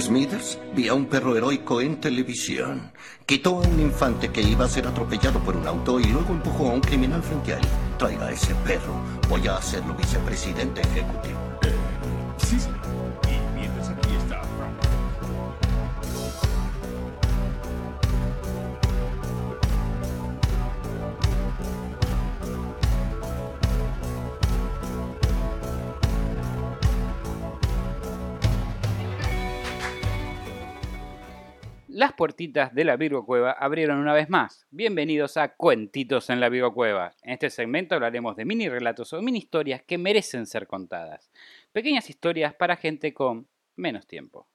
Smithers 0.00 0.58
vi 0.74 0.88
a 0.88 0.94
un 0.94 1.06
perro 1.06 1.36
heroico 1.36 1.80
en 1.80 2.00
televisión. 2.00 2.92
Quitó 3.24 3.62
a 3.62 3.66
un 3.66 3.80
infante 3.80 4.30
que 4.30 4.42
iba 4.42 4.64
a 4.64 4.68
ser 4.68 4.86
atropellado 4.86 5.40
por 5.40 5.56
un 5.56 5.66
auto 5.66 5.98
y 5.98 6.04
luego 6.04 6.32
empujó 6.32 6.68
a 6.68 6.74
un 6.74 6.80
criminal 6.80 7.22
frente 7.22 7.54
a 7.54 7.58
él. 7.58 7.66
Traiga 7.98 8.26
a 8.26 8.32
ese 8.32 8.54
perro. 8.56 8.94
Voy 9.28 9.46
a 9.48 9.56
hacerlo 9.56 9.94
vicepresidente 9.94 10.82
ejecutivo. 10.82 11.45
Las 32.06 32.14
puertitas 32.14 32.72
de 32.72 32.84
la 32.84 32.94
Virgo 32.94 33.26
Cueva 33.26 33.50
abrieron 33.50 33.98
una 33.98 34.12
vez 34.12 34.30
más. 34.30 34.64
Bienvenidos 34.70 35.36
a 35.36 35.56
Cuentitos 35.56 36.30
en 36.30 36.38
la 36.38 36.48
Virgo 36.48 36.72
Cueva. 36.72 37.16
En 37.22 37.32
este 37.32 37.50
segmento 37.50 37.96
hablaremos 37.96 38.36
de 38.36 38.44
mini 38.44 38.68
relatos 38.68 39.12
o 39.12 39.20
mini 39.20 39.38
historias 39.38 39.82
que 39.82 39.98
merecen 39.98 40.46
ser 40.46 40.68
contadas. 40.68 41.32
Pequeñas 41.72 42.08
historias 42.08 42.54
para 42.54 42.76
gente 42.76 43.12
con 43.12 43.48
menos 43.74 44.06
tiempo. 44.06 44.46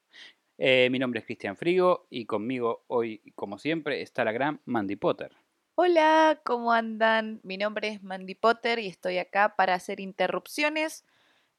Eh, 0.57 0.87
mi 0.91 0.97
nombre 0.97 1.19
es 1.19 1.25
Cristian 1.25 1.57
Frigo 1.57 2.07
y 2.09 2.25
conmigo 2.25 2.85
hoy, 2.87 3.21
como 3.35 3.57
siempre, 3.57 4.01
está 4.01 4.23
la 4.23 4.31
gran 4.31 4.61
Mandy 4.63 4.95
Potter. 4.95 5.33
Hola, 5.75 6.39
¿cómo 6.45 6.71
andan? 6.71 7.41
Mi 7.43 7.57
nombre 7.57 7.89
es 7.89 8.01
Mandy 8.01 8.35
Potter 8.35 8.79
y 8.79 8.87
estoy 8.87 9.17
acá 9.17 9.57
para 9.57 9.73
hacer 9.73 9.99
interrupciones 9.99 11.03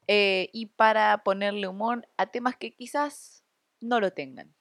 eh, 0.06 0.48
y 0.54 0.68
para 0.74 1.18
ponerle 1.18 1.68
humor 1.68 2.08
a 2.16 2.28
temas 2.28 2.56
que 2.56 2.72
quizás 2.72 3.44
no 3.82 4.00
lo 4.00 4.14
tengan. 4.14 4.54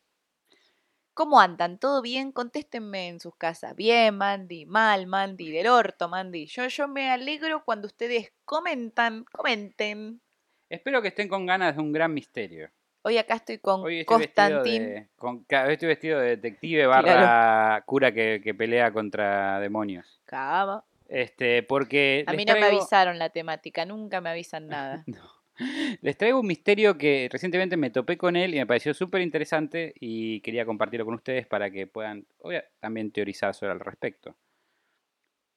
¿Cómo 1.21 1.39
andan? 1.39 1.77
¿Todo 1.77 2.01
bien? 2.01 2.31
Contéstenme 2.31 3.07
en 3.07 3.19
sus 3.19 3.35
casas. 3.35 3.75
Bien, 3.75 4.17
Mandy, 4.17 4.65
mal, 4.65 5.05
Mandy, 5.05 5.51
del 5.51 5.67
orto, 5.67 6.09
Mandy. 6.09 6.47
Yo, 6.47 6.65
yo 6.67 6.87
me 6.87 7.11
alegro 7.11 7.63
cuando 7.63 7.85
ustedes 7.85 8.33
comentan, 8.43 9.23
comenten. 9.31 10.19
Espero 10.67 10.99
que 10.99 11.09
estén 11.09 11.27
con 11.27 11.45
ganas 11.45 11.75
de 11.75 11.81
un 11.83 11.91
gran 11.91 12.11
misterio. 12.11 12.71
Hoy 13.03 13.19
acá 13.19 13.35
estoy 13.35 13.59
con 13.59 13.83
Hoy 13.83 13.99
estoy 13.99 14.17
vestido 14.17 14.47
Constantín. 14.47 14.83
de, 14.83 15.07
con- 15.15 15.45
estoy 15.47 15.87
vestido 15.89 16.19
de 16.19 16.37
detective 16.37 16.87
barra 16.87 17.83
cura 17.85 18.11
que, 18.11 18.41
que 18.43 18.55
pelea 18.55 18.91
contra 18.91 19.59
demonios. 19.59 20.19
Cava. 20.25 20.83
Este, 21.07 21.61
porque 21.61 22.23
A 22.25 22.33
mí 22.33 22.45
no 22.45 22.55
me 22.55 22.65
avisaron 22.65 23.19
la 23.19 23.29
temática, 23.29 23.85
nunca 23.85 24.21
me 24.21 24.31
avisan 24.31 24.67
nada. 24.67 25.05
Les 26.01 26.17
traigo 26.17 26.39
un 26.39 26.47
misterio 26.47 26.97
que 26.97 27.29
recientemente 27.31 27.77
me 27.77 27.89
topé 27.89 28.17
con 28.17 28.35
él 28.35 28.53
y 28.53 28.57
me 28.57 28.65
pareció 28.67 28.93
súper 28.93 29.21
interesante 29.21 29.93
y 29.99 30.41
quería 30.41 30.65
compartirlo 30.65 31.05
con 31.05 31.15
ustedes 31.15 31.45
para 31.47 31.69
que 31.71 31.87
puedan 31.87 32.25
obvia- 32.39 32.65
también 32.79 33.11
teorizar 33.11 33.53
sobre 33.53 33.73
el 33.73 33.79
respecto. 33.79 34.35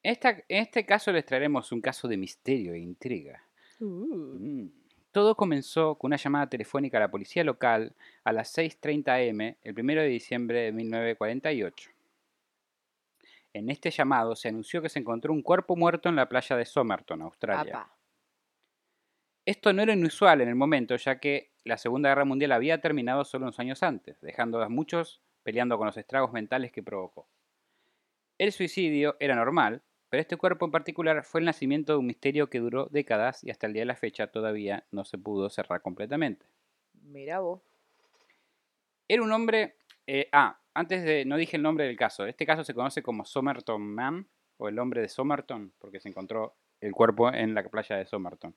Esta- 0.03 0.43
en 0.47 0.61
este 0.63 0.85
caso 0.85 1.11
les 1.11 1.25
traeremos 1.25 1.71
un 1.71 1.81
caso 1.81 2.07
de 2.07 2.17
misterio 2.17 2.73
e 2.73 2.79
intriga. 2.79 3.43
Mm. 3.79 4.67
Todo 5.11 5.35
comenzó 5.35 5.95
con 5.95 6.09
una 6.09 6.17
llamada 6.17 6.47
telefónica 6.49 6.97
a 6.97 7.01
la 7.01 7.09
policía 7.11 7.43
local 7.43 7.93
a 8.23 8.33
las 8.33 8.49
6.30 8.49 9.15
am 9.15 9.41
el 9.63 9.73
1 9.73 10.01
de 10.01 10.07
diciembre 10.09 10.61
de 10.61 10.71
1948. 10.73 11.89
En 13.53 13.69
este 13.69 13.89
llamado 13.89 14.35
se 14.35 14.49
anunció 14.49 14.81
que 14.81 14.89
se 14.89 14.99
encontró 14.99 15.31
un 15.31 15.41
cuerpo 15.41 15.77
muerto 15.77 16.09
en 16.09 16.17
la 16.17 16.27
playa 16.27 16.57
de 16.57 16.65
Somerton, 16.65 17.21
Australia. 17.21 17.77
Apa. 17.79 17.94
Esto 19.45 19.73
no 19.73 19.83
era 19.83 19.93
inusual 19.93 20.41
en 20.41 20.49
el 20.49 20.55
momento, 20.55 20.95
ya 20.95 21.19
que 21.19 21.51
la 21.63 21.77
Segunda 21.77 22.09
Guerra 22.09 22.25
Mundial 22.25 22.51
había 22.51 22.81
terminado 22.81 23.25
solo 23.25 23.45
unos 23.45 23.59
años 23.59 23.83
antes, 23.83 24.19
dejando 24.21 24.61
a 24.61 24.69
muchos 24.69 25.21
peleando 25.43 25.77
con 25.77 25.85
los 25.85 25.97
estragos 25.97 26.33
mentales 26.33 26.71
que 26.71 26.81
provocó. 26.81 27.27
El 28.39 28.51
suicidio 28.51 29.15
era 29.19 29.35
normal, 29.35 29.83
pero 30.09 30.21
este 30.21 30.37
cuerpo 30.37 30.65
en 30.65 30.71
particular 30.71 31.23
fue 31.23 31.41
el 31.41 31.45
nacimiento 31.45 31.93
de 31.93 31.99
un 31.99 32.07
misterio 32.07 32.49
que 32.49 32.59
duró 32.59 32.87
décadas 32.87 33.43
y 33.43 33.51
hasta 33.51 33.67
el 33.67 33.73
día 33.73 33.83
de 33.83 33.87
la 33.87 33.95
fecha 33.95 34.27
todavía 34.27 34.85
no 34.91 35.05
se 35.05 35.19
pudo 35.19 35.49
cerrar 35.49 35.81
completamente. 35.83 36.47
Mira 37.03 37.39
vos. 37.39 37.61
Era 39.07 39.21
un 39.21 39.31
hombre... 39.31 39.75
eh, 40.07 40.27
ah, 40.31 40.59
antes 40.73 41.03
de... 41.03 41.25
no 41.25 41.37
dije 41.37 41.57
el 41.57 41.63
nombre 41.63 41.85
del 41.85 41.95
caso. 41.95 42.25
Este 42.25 42.47
caso 42.47 42.63
se 42.63 42.73
conoce 42.73 43.03
como 43.03 43.23
Somerton 43.25 43.81
Man, 43.81 44.27
o 44.57 44.67
el 44.67 44.79
hombre 44.79 45.01
de 45.01 45.09
Somerton, 45.09 45.73
porque 45.77 45.99
se 45.99 46.09
encontró 46.09 46.55
el 46.81 46.93
cuerpo 46.93 47.31
en 47.31 47.53
la 47.53 47.63
playa 47.63 47.97
de 47.97 48.05
Somerton. 48.05 48.55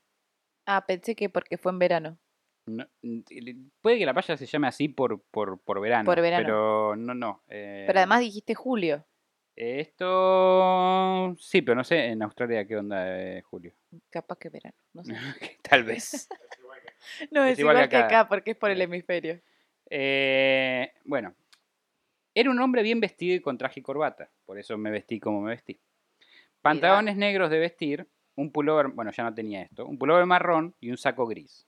Ah, 0.71 0.85
pensé 0.87 1.17
que 1.17 1.31
porque 1.31 1.57
fue 1.57 1.73
en 1.73 1.79
verano. 1.79 2.19
No, 2.67 2.87
puede 3.81 3.99
que 3.99 4.05
la 4.05 4.13
playa 4.13 4.37
se 4.37 4.45
llame 4.45 4.67
así 4.69 4.89
por, 4.89 5.23
por, 5.31 5.59
por 5.61 5.81
verano. 5.81 6.05
Por 6.05 6.21
verano. 6.21 6.45
Pero 6.45 6.97
no, 6.97 7.15
no. 7.15 7.43
eh, 7.49 7.85
Pero 7.87 7.99
además 8.01 8.21
dijiste 8.21 8.55
julio. 8.55 9.07
Esto. 9.57 11.35
Sí, 11.39 11.63
pero 11.63 11.75
no 11.77 11.85
sé 11.85 12.07
en 12.07 12.23
Australia 12.23 12.67
qué 12.67 12.77
onda, 12.77 13.05
eh, 13.21 13.43
Julio. 13.43 13.73
Capaz 14.11 14.37
que 14.39 14.51
verano. 14.51 14.77
No 14.93 15.03
sé. 15.05 15.15
Tal 15.63 15.85
vez. 15.85 16.29
No, 17.31 17.45
Es 17.45 17.53
es, 17.55 17.61
igual 17.61 17.77
igual, 17.77 17.89
que 17.89 17.97
acá 17.97 18.29
porque 18.29 18.51
es 18.51 18.57
por 18.57 18.71
el 18.71 18.81
Eh. 18.81 18.85
hemisferio. 18.85 19.41
Eh, 19.89 20.93
bueno. 21.05 21.35
Era 22.35 22.51
un 22.51 22.61
hombre 22.61 22.83
bien 22.83 23.01
vestido 23.01 23.35
y 23.35 23.41
con 23.41 23.57
traje 23.57 23.81
y 23.81 23.83
corbata. 23.83 24.29
Por 24.45 24.59
eso 24.59 24.77
me 24.77 24.91
vestí 24.91 25.19
como 25.19 25.41
me 25.41 25.51
vestí. 25.53 25.81
Pantalones 26.61 27.17
negros 27.17 27.51
de 27.51 27.59
vestir, 27.59 28.07
un 28.39 28.53
pullover, 28.53 28.89
bueno, 28.89 29.11
ya 29.11 29.25
no 29.25 29.35
tenía 29.35 29.63
esto, 29.63 29.85
un 29.85 29.99
pullover 29.99 30.25
marrón 30.25 30.75
y 30.81 30.91
un 30.91 30.97
saco 30.97 31.27
gris. 31.27 31.67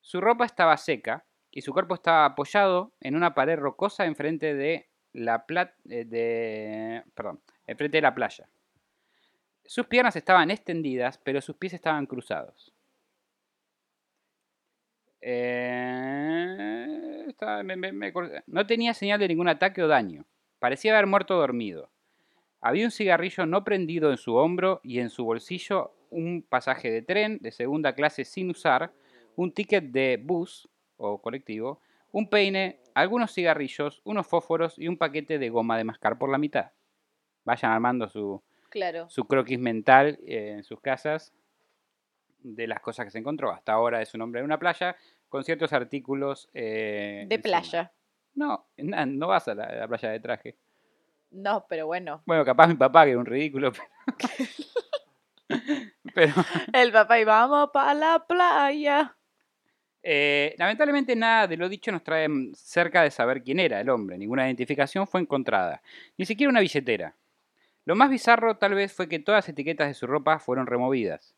Su 0.00 0.22
ropa 0.22 0.46
estaba 0.46 0.76
seca 0.78 1.26
y 1.50 1.60
su 1.60 1.74
cuerpo 1.74 1.94
estaba 1.94 2.24
apoyado 2.24 2.92
en 3.00 3.16
una 3.16 3.34
pared 3.34 3.58
rocosa 3.58 4.06
enfrente 4.06 4.54
de 4.54 4.88
la 5.12 5.44
eh, 5.90 6.06
de, 6.06 7.02
perdón, 7.14 7.40
enfrente 7.66 7.98
de 7.98 8.02
la 8.02 8.14
playa. 8.14 8.48
Sus 9.66 9.86
piernas 9.86 10.16
estaban 10.16 10.50
extendidas, 10.50 11.18
pero 11.18 11.42
sus 11.42 11.56
pies 11.56 11.74
estaban 11.74 12.06
cruzados. 12.06 12.72
Eh, 15.20 17.26
no 18.46 18.66
tenía 18.66 18.94
señal 18.94 19.20
de 19.20 19.28
ningún 19.28 19.48
ataque 19.48 19.82
o 19.82 19.88
daño. 19.88 20.24
Parecía 20.58 20.94
haber 20.94 21.06
muerto 21.06 21.34
dormido. 21.34 21.90
Había 22.66 22.86
un 22.86 22.90
cigarrillo 22.90 23.44
no 23.44 23.62
prendido 23.62 24.10
en 24.10 24.16
su 24.16 24.36
hombro 24.36 24.80
y 24.82 24.98
en 25.00 25.10
su 25.10 25.22
bolsillo 25.26 25.92
un 26.08 26.40
pasaje 26.48 26.90
de 26.90 27.02
tren 27.02 27.38
de 27.42 27.52
segunda 27.52 27.94
clase 27.94 28.24
sin 28.24 28.48
usar, 28.48 28.90
un 29.36 29.52
ticket 29.52 29.84
de 29.84 30.18
bus 30.22 30.66
o 30.96 31.20
colectivo, 31.20 31.82
un 32.10 32.30
peine, 32.30 32.80
algunos 32.94 33.34
cigarrillos, 33.34 34.00
unos 34.04 34.26
fósforos 34.26 34.78
y 34.78 34.88
un 34.88 34.96
paquete 34.96 35.38
de 35.38 35.50
goma 35.50 35.76
de 35.76 35.84
mascar 35.84 36.16
por 36.16 36.30
la 36.30 36.38
mitad. 36.38 36.70
Vayan 37.44 37.70
armando 37.72 38.08
su, 38.08 38.42
Claro. 38.70 39.10
su 39.10 39.26
croquis 39.26 39.58
mental 39.58 40.18
eh, 40.26 40.52
en 40.56 40.64
sus 40.64 40.80
casas 40.80 41.34
de 42.38 42.66
las 42.66 42.80
cosas 42.80 43.04
que 43.04 43.10
se 43.10 43.18
encontró. 43.18 43.50
Hasta 43.52 43.74
ahora 43.74 44.00
es 44.00 44.14
un 44.14 44.22
hombre 44.22 44.40
de 44.40 44.46
una 44.46 44.58
playa 44.58 44.96
con 45.28 45.44
ciertos 45.44 45.74
artículos. 45.74 46.48
eh, 46.54 47.26
De 47.28 47.34
encima. 47.34 47.60
playa. 47.60 47.92
No, 48.34 48.66
no 48.78 49.26
vas 49.28 49.48
a 49.48 49.54
la, 49.54 49.64
a 49.64 49.74
la 49.74 49.88
playa 49.88 50.08
de 50.08 50.20
traje. 50.20 50.56
No, 51.34 51.66
pero 51.68 51.86
bueno. 51.86 52.22
Bueno, 52.26 52.44
capaz 52.44 52.68
mi 52.68 52.74
papá, 52.76 53.04
que 53.04 53.10
era 53.10 53.18
un 53.18 53.26
ridículo. 53.26 53.72
Pero, 53.72 53.88
pero, 56.14 56.32
El 56.72 56.92
papá 56.92 57.18
y 57.18 57.24
vamos 57.24 57.70
para 57.72 57.94
la 57.94 58.24
playa. 58.26 59.16
eh, 60.02 60.54
lamentablemente 60.58 61.16
nada 61.16 61.46
de 61.46 61.56
lo 61.56 61.68
dicho 61.68 61.90
nos 61.90 62.04
trae 62.04 62.28
cerca 62.54 63.02
de 63.02 63.10
saber 63.10 63.42
quién 63.42 63.58
era 63.60 63.80
el 63.80 63.88
hombre. 63.90 64.16
Ninguna 64.18 64.46
identificación 64.46 65.06
fue 65.06 65.20
encontrada. 65.20 65.82
Ni 66.16 66.24
siquiera 66.24 66.50
una 66.50 66.60
billetera. 66.60 67.16
Lo 67.84 67.96
más 67.96 68.10
bizarro 68.10 68.56
tal 68.56 68.74
vez 68.74 68.92
fue 68.92 69.08
que 69.08 69.18
todas 69.18 69.38
las 69.44 69.48
etiquetas 69.48 69.88
de 69.88 69.94
su 69.94 70.06
ropa 70.06 70.38
fueron 70.38 70.66
removidas. 70.66 71.34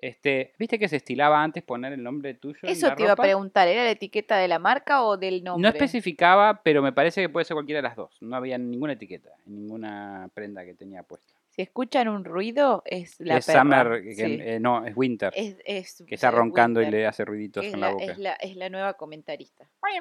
Este, 0.00 0.52
¿Viste 0.58 0.78
que 0.78 0.88
se 0.88 0.96
estilaba 0.96 1.42
antes 1.42 1.62
poner 1.64 1.92
el 1.92 2.02
nombre 2.02 2.34
tuyo? 2.34 2.58
en 2.62 2.68
Eso 2.70 2.86
la 2.88 2.94
te 2.94 3.02
iba 3.02 3.12
a 3.12 3.16
preguntar, 3.16 3.66
¿era 3.66 3.82
la 3.84 3.90
etiqueta 3.90 4.36
de 4.36 4.46
la 4.46 4.60
marca 4.60 5.02
o 5.02 5.16
del 5.16 5.42
nombre? 5.42 5.62
No 5.62 5.68
especificaba, 5.68 6.62
pero 6.62 6.82
me 6.82 6.92
parece 6.92 7.20
que 7.20 7.28
puede 7.28 7.44
ser 7.44 7.54
cualquiera 7.56 7.78
de 7.78 7.82
las 7.88 7.96
dos. 7.96 8.16
No 8.20 8.36
había 8.36 8.56
ninguna 8.58 8.92
etiqueta, 8.92 9.30
en 9.46 9.56
ninguna 9.56 10.30
prenda 10.34 10.64
que 10.64 10.74
tenía 10.74 11.02
puesta. 11.02 11.34
Si 11.50 11.62
escuchan 11.62 12.06
un 12.06 12.24
ruido, 12.24 12.84
es 12.86 13.18
la 13.18 13.38
es 13.38 13.46
perra. 13.46 13.60
Summer, 13.62 14.02
que- 14.04 14.14
Sí. 14.14 14.38
eh, 14.40 14.60
no, 14.60 14.86
es 14.86 14.96
Winter, 14.96 15.32
Es, 15.34 15.56
es- 15.64 16.04
que 16.06 16.14
está 16.14 16.28
es 16.28 16.34
roncando 16.34 16.80
y 16.80 16.88
le 16.88 17.04
hace 17.04 17.24
ruiditos 17.24 17.64
en 17.64 17.80
la 17.80 17.88
la, 17.88 17.92
boca. 17.94 18.04
es, 18.04 18.18
la, 18.18 18.32
es 18.34 18.54
la 18.54 18.68
nueva 18.68 18.92
comentarista. 18.94 19.68
Oye, 19.82 20.00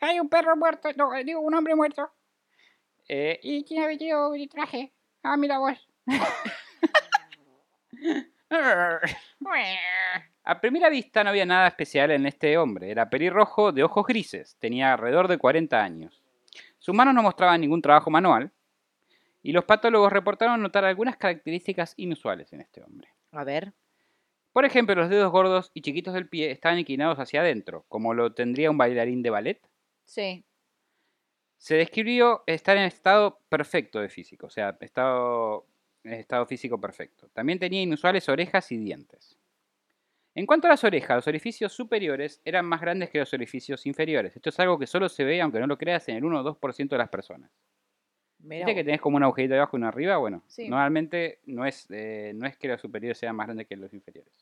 hay 0.00 0.18
un 0.18 0.30
perro 0.30 0.56
muerto, 0.56 0.88
no, 0.96 1.10
digo, 1.22 1.40
un 1.40 1.54
hombre 1.54 1.74
muerto. 1.74 2.10
Eh, 3.08 3.38
¿Y 3.42 3.64
quién 3.64 3.82
ha 3.82 3.86
vestido 3.86 4.30
mi 4.30 4.46
traje? 4.48 4.92
Ah, 5.22 5.36
mira 5.36 5.58
vos. 5.58 5.76
A 10.44 10.60
primera 10.60 10.88
vista 10.88 11.24
no 11.24 11.30
había 11.30 11.46
nada 11.46 11.68
especial 11.68 12.10
en 12.10 12.26
este 12.26 12.56
hombre. 12.58 12.90
Era 12.90 13.10
pelirrojo 13.10 13.72
de 13.72 13.82
ojos 13.82 14.06
grises. 14.06 14.56
Tenía 14.58 14.92
alrededor 14.92 15.28
de 15.28 15.38
40 15.38 15.82
años. 15.82 16.22
Sus 16.78 16.94
manos 16.94 17.14
no 17.14 17.22
mostraban 17.22 17.60
ningún 17.60 17.82
trabajo 17.82 18.10
manual. 18.10 18.52
Y 19.42 19.52
los 19.52 19.64
patólogos 19.64 20.12
reportaron 20.12 20.60
notar 20.60 20.84
algunas 20.84 21.16
características 21.16 21.94
inusuales 21.96 22.52
en 22.52 22.60
este 22.60 22.82
hombre. 22.82 23.08
A 23.32 23.44
ver. 23.44 23.72
Por 24.52 24.64
ejemplo, 24.64 24.94
los 24.94 25.10
dedos 25.10 25.30
gordos 25.30 25.70
y 25.74 25.82
chiquitos 25.82 26.14
del 26.14 26.28
pie 26.28 26.50
estaban 26.50 26.78
inclinados 26.78 27.18
hacia 27.18 27.40
adentro, 27.40 27.84
como 27.88 28.14
lo 28.14 28.32
tendría 28.32 28.70
un 28.70 28.78
bailarín 28.78 29.22
de 29.22 29.30
ballet. 29.30 29.60
Sí. 30.04 30.44
Se 31.58 31.74
describió 31.74 32.42
estar 32.46 32.76
en 32.76 32.84
estado 32.84 33.40
perfecto 33.48 34.00
de 34.00 34.08
físico, 34.08 34.46
o 34.46 34.50
sea, 34.50 34.76
estado, 34.80 35.66
estado 36.08 36.46
físico 36.46 36.80
perfecto. 36.80 37.28
También 37.32 37.58
tenía 37.58 37.82
inusuales 37.82 38.28
orejas 38.28 38.70
y 38.72 38.78
dientes. 38.78 39.38
En 40.34 40.44
cuanto 40.44 40.66
a 40.66 40.70
las 40.70 40.84
orejas, 40.84 41.16
los 41.16 41.26
orificios 41.28 41.72
superiores 41.72 42.42
eran 42.44 42.66
más 42.66 42.80
grandes 42.80 43.08
que 43.10 43.18
los 43.18 43.32
orificios 43.32 43.86
inferiores. 43.86 44.36
Esto 44.36 44.50
es 44.50 44.60
algo 44.60 44.78
que 44.78 44.86
solo 44.86 45.08
se 45.08 45.24
ve, 45.24 45.40
aunque 45.40 45.58
no 45.60 45.66
lo 45.66 45.78
creas, 45.78 46.08
en 46.08 46.16
el 46.16 46.24
1 46.24 46.40
o 46.40 46.42
2% 46.42 46.88
de 46.90 46.98
las 46.98 47.08
personas. 47.08 47.50
¿Viste 48.38 48.74
que 48.74 48.84
tenés 48.84 49.00
como 49.00 49.16
un 49.16 49.22
agujerito 49.22 49.54
abajo 49.54 49.76
y 49.76 49.78
uno 49.78 49.88
arriba? 49.88 50.18
Bueno, 50.18 50.42
Sí. 50.46 50.68
normalmente 50.68 51.40
no 51.46 51.64
es, 51.64 51.86
eh, 51.90 52.32
no 52.34 52.46
es 52.46 52.56
que 52.58 52.68
los 52.68 52.80
superiores 52.80 53.16
sean 53.18 53.34
más 53.34 53.46
grandes 53.46 53.66
que 53.66 53.76
los 53.76 53.92
inferiores. 53.94 54.32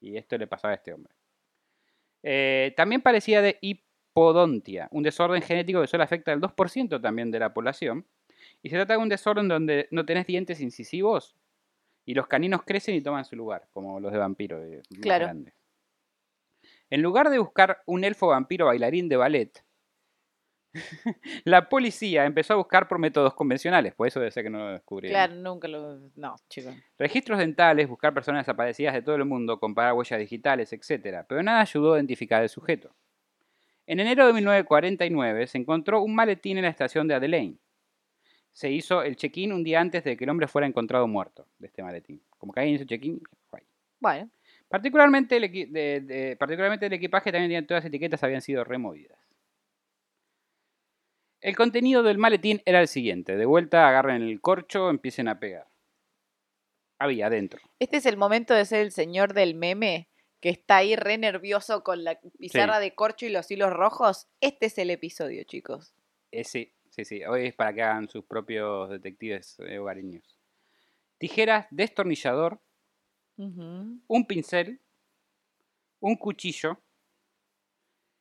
Y 0.00 0.16
esto 0.16 0.38
le 0.38 0.46
pasaba 0.46 0.72
a 0.72 0.76
este 0.76 0.92
hombre. 0.94 1.12
Eh, 2.22 2.72
también 2.76 3.02
parecía 3.02 3.42
de 3.42 3.58
hipodontia, 3.60 4.88
un 4.90 5.02
desorden 5.02 5.42
genético 5.42 5.80
que 5.80 5.86
solo 5.86 6.02
afecta 6.02 6.32
al 6.32 6.40
2% 6.40 7.00
también 7.00 7.30
de 7.30 7.38
la 7.40 7.52
población. 7.52 8.06
Y 8.62 8.70
se 8.70 8.76
trata 8.76 8.94
de 8.94 8.98
un 9.00 9.08
desorden 9.08 9.48
donde 9.48 9.88
no 9.90 10.06
tenés 10.06 10.26
dientes 10.26 10.60
incisivos 10.60 11.36
y 12.04 12.14
los 12.14 12.26
caninos 12.26 12.62
crecen 12.64 12.94
y 12.94 13.00
toman 13.00 13.24
su 13.24 13.36
lugar, 13.36 13.68
como 13.72 14.00
los 14.00 14.12
de 14.12 14.18
vampiro, 14.18 14.58
más 14.58 14.88
Claro. 15.00 15.26
grandes. 15.26 15.54
En 16.90 17.02
lugar 17.02 17.30
de 17.30 17.38
buscar 17.38 17.82
un 17.86 18.04
elfo 18.04 18.28
vampiro 18.28 18.66
bailarín 18.66 19.08
de 19.08 19.16
ballet, 19.16 19.64
la 21.44 21.68
policía 21.68 22.24
empezó 22.24 22.54
a 22.54 22.56
buscar 22.56 22.88
por 22.88 22.98
métodos 22.98 23.34
convencionales, 23.34 23.94
por 23.94 24.06
eso 24.06 24.20
debe 24.20 24.30
ser 24.30 24.44
que 24.44 24.50
no 24.50 24.58
lo 24.58 24.72
descubrieron. 24.72 25.14
Claro, 25.14 25.34
nunca 25.34 25.68
lo. 25.68 25.98
No, 26.16 26.36
chicos. 26.48 26.74
Registros 26.98 27.38
dentales, 27.38 27.88
buscar 27.88 28.14
personas 28.14 28.46
desaparecidas 28.46 28.94
de 28.94 29.02
todo 29.02 29.16
el 29.16 29.24
mundo, 29.24 29.58
comparar 29.58 29.94
huellas 29.94 30.18
digitales, 30.20 30.72
etc. 30.72 31.24
Pero 31.28 31.42
nada 31.42 31.60
ayudó 31.60 31.94
a 31.94 31.98
identificar 31.98 32.42
al 32.42 32.48
sujeto. 32.48 32.94
En 33.86 34.00
enero 34.00 34.26
de 34.26 34.32
1949 34.32 35.46
se 35.46 35.58
encontró 35.58 36.00
un 36.02 36.14
maletín 36.14 36.56
en 36.58 36.64
la 36.64 36.70
estación 36.70 37.08
de 37.08 37.14
Adelaide. 37.14 37.58
Se 38.52 38.70
hizo 38.70 39.02
el 39.02 39.16
check-in 39.16 39.52
un 39.52 39.64
día 39.64 39.80
antes 39.80 40.04
de 40.04 40.16
que 40.16 40.24
el 40.24 40.30
hombre 40.30 40.46
fuera 40.46 40.66
encontrado 40.66 41.06
muerto 41.08 41.46
de 41.58 41.66
este 41.68 41.82
maletín. 41.82 42.22
Como 42.38 42.52
que 42.52 42.60
alguien 42.60 42.76
hizo 42.76 42.84
check-in. 42.84 43.20
Bueno, 43.50 44.30
Particularmente 44.68 45.36
el, 45.36 45.44
equi- 45.44 45.68
de- 45.70 46.00
de- 46.00 46.36
particularmente 46.36 46.86
el 46.86 46.92
equipaje 46.94 47.30
también 47.30 47.50
tenía 47.50 47.66
todas 47.66 47.84
las 47.84 47.88
etiquetas 47.88 48.22
habían 48.24 48.40
sido 48.40 48.64
removidas. 48.64 49.18
El 51.40 51.56
contenido 51.56 52.02
del 52.02 52.18
maletín 52.18 52.62
era 52.64 52.80
el 52.80 52.88
siguiente. 52.88 53.36
De 53.36 53.44
vuelta 53.46 53.88
agarren 53.88 54.22
el 54.22 54.40
corcho, 54.40 54.90
empiecen 54.90 55.28
a 55.28 55.38
pegar. 55.40 55.66
Había 56.98 57.26
adentro. 57.26 57.60
este 57.80 57.96
es 57.96 58.06
el 58.06 58.16
momento 58.16 58.54
de 58.54 58.64
ser 58.64 58.80
el 58.80 58.92
señor 58.92 59.34
del 59.34 59.54
meme 59.56 60.08
que 60.40 60.50
está 60.50 60.76
ahí 60.76 60.94
re 60.96 61.18
nervioso 61.18 61.82
con 61.82 62.04
la 62.04 62.18
pizarra 62.38 62.78
de 62.80 62.94
corcho 62.94 63.26
y 63.26 63.30
los 63.30 63.50
hilos 63.50 63.72
rojos. 63.72 64.28
Este 64.40 64.66
es 64.66 64.78
el 64.78 64.90
episodio, 64.90 65.42
chicos. 65.44 65.94
Eh, 66.30 66.44
sí, 66.92 67.04
sí. 67.04 67.24
Hoy 67.24 67.46
es 67.46 67.54
para 67.54 67.72
que 67.72 67.82
hagan 67.82 68.08
sus 68.08 68.24
propios 68.24 68.90
detectives 68.90 69.58
eh, 69.60 69.78
hogareños. 69.78 70.38
Tijeras, 71.18 71.66
destornillador, 71.70 72.60
Ujú. 73.36 73.98
un 74.06 74.26
pincel, 74.26 74.80
un 76.00 76.16
cuchillo 76.16 76.78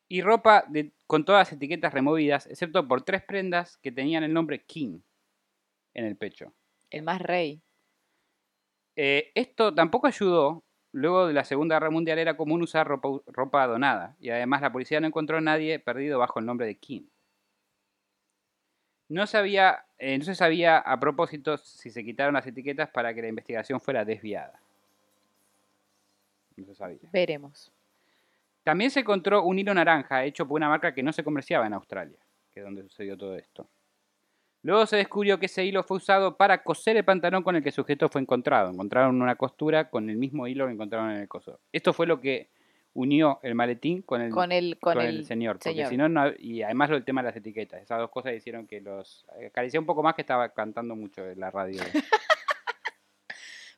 y 0.07 0.21
ropa 0.21 0.65
de- 0.67 0.93
con 1.07 1.25
todas 1.25 1.47
las 1.47 1.53
etiquetas 1.53 1.93
removidas, 1.93 2.47
excepto 2.47 2.87
por 2.87 3.01
tres 3.03 3.23
prendas 3.23 3.77
que 3.77 3.91
tenían 3.91 4.23
el 4.23 4.33
nombre 4.33 4.63
King 4.63 4.99
en 5.93 6.05
el 6.05 6.15
pecho. 6.17 6.53
El 6.89 7.03
más 7.03 7.21
rey. 7.21 7.61
Eh, 8.95 9.31
esto 9.35 9.73
tampoco 9.73 10.07
ayudó. 10.07 10.63
Luego 10.93 11.27
de 11.27 11.33
la 11.33 11.45
Segunda 11.45 11.75
Guerra 11.75 11.89
Mundial 11.89 12.19
era 12.19 12.35
común 12.35 12.61
usar 12.61 12.85
ropa, 12.85 13.09
ropa 13.27 13.65
donada 13.65 14.17
y 14.19 14.29
además 14.29 14.61
la 14.61 14.73
policía 14.73 14.99
no 14.99 15.07
encontró 15.07 15.37
a 15.37 15.41
nadie 15.41 15.79
perdido 15.79 16.19
bajo 16.19 16.39
el 16.39 16.45
nombre 16.45 16.67
de 16.67 16.77
King. 16.77 17.03
No, 19.11 19.27
sabía, 19.27 19.83
eh, 19.99 20.17
no 20.17 20.23
se 20.23 20.35
sabía 20.35 20.77
a 20.77 20.97
propósito 20.97 21.57
si 21.57 21.89
se 21.89 22.01
quitaron 22.01 22.33
las 22.33 22.47
etiquetas 22.47 22.89
para 22.89 23.13
que 23.13 23.21
la 23.21 23.27
investigación 23.27 23.81
fuera 23.81 24.05
desviada. 24.05 24.57
No 26.55 26.65
se 26.65 26.75
sabía. 26.75 27.09
Veremos. 27.11 27.73
También 28.63 28.89
se 28.89 29.01
encontró 29.01 29.43
un 29.43 29.59
hilo 29.59 29.73
naranja 29.73 30.23
hecho 30.23 30.47
por 30.47 30.55
una 30.55 30.69
marca 30.69 30.93
que 30.93 31.03
no 31.03 31.11
se 31.11 31.25
comerciaba 31.25 31.67
en 31.67 31.73
Australia, 31.73 32.19
que 32.53 32.61
es 32.61 32.65
donde 32.65 32.83
sucedió 32.83 33.17
todo 33.17 33.35
esto. 33.35 33.67
Luego 34.63 34.85
se 34.85 34.95
descubrió 34.95 35.37
que 35.37 35.47
ese 35.47 35.65
hilo 35.65 35.83
fue 35.83 35.97
usado 35.97 36.37
para 36.37 36.63
coser 36.63 36.95
el 36.95 37.03
pantalón 37.03 37.43
con 37.43 37.57
el 37.57 37.63
que 37.63 37.69
el 37.69 37.75
sujeto 37.75 38.07
fue 38.07 38.21
encontrado. 38.21 38.71
Encontraron 38.71 39.21
una 39.21 39.35
costura 39.35 39.89
con 39.89 40.09
el 40.09 40.15
mismo 40.15 40.47
hilo 40.47 40.67
que 40.67 40.71
encontraron 40.71 41.11
en 41.11 41.17
el 41.17 41.27
coso. 41.27 41.59
Esto 41.73 41.91
fue 41.91 42.07
lo 42.07 42.21
que 42.21 42.47
unió 42.93 43.39
el 43.43 43.55
maletín 43.55 44.01
con 44.01 44.21
el, 44.21 44.31
Con 44.31 44.51
el, 44.51 44.77
con 44.79 44.93
con 44.95 45.03
el, 45.03 45.17
el 45.19 45.25
señor. 45.25 45.59
Porque 45.59 45.85
si 45.87 45.95
no, 45.97 46.09
no- 46.09 46.31
y 46.37 46.61
además 46.61 46.89
lo 46.89 46.95
del 46.95 47.05
tema 47.05 47.21
de 47.21 47.29
las 47.29 47.35
etiquetas. 47.37 47.81
Esas 47.81 47.99
dos 47.99 48.09
cosas 48.09 48.33
hicieron 48.33 48.67
que 48.67 48.81
los... 48.81 49.25
Acaricié 49.47 49.79
un 49.79 49.85
poco 49.85 50.03
más 50.03 50.15
que 50.15 50.21
estaba 50.21 50.49
cantando 50.49 50.95
mucho 50.95 51.25
en 51.27 51.39
la 51.39 51.51
radio. 51.51 51.81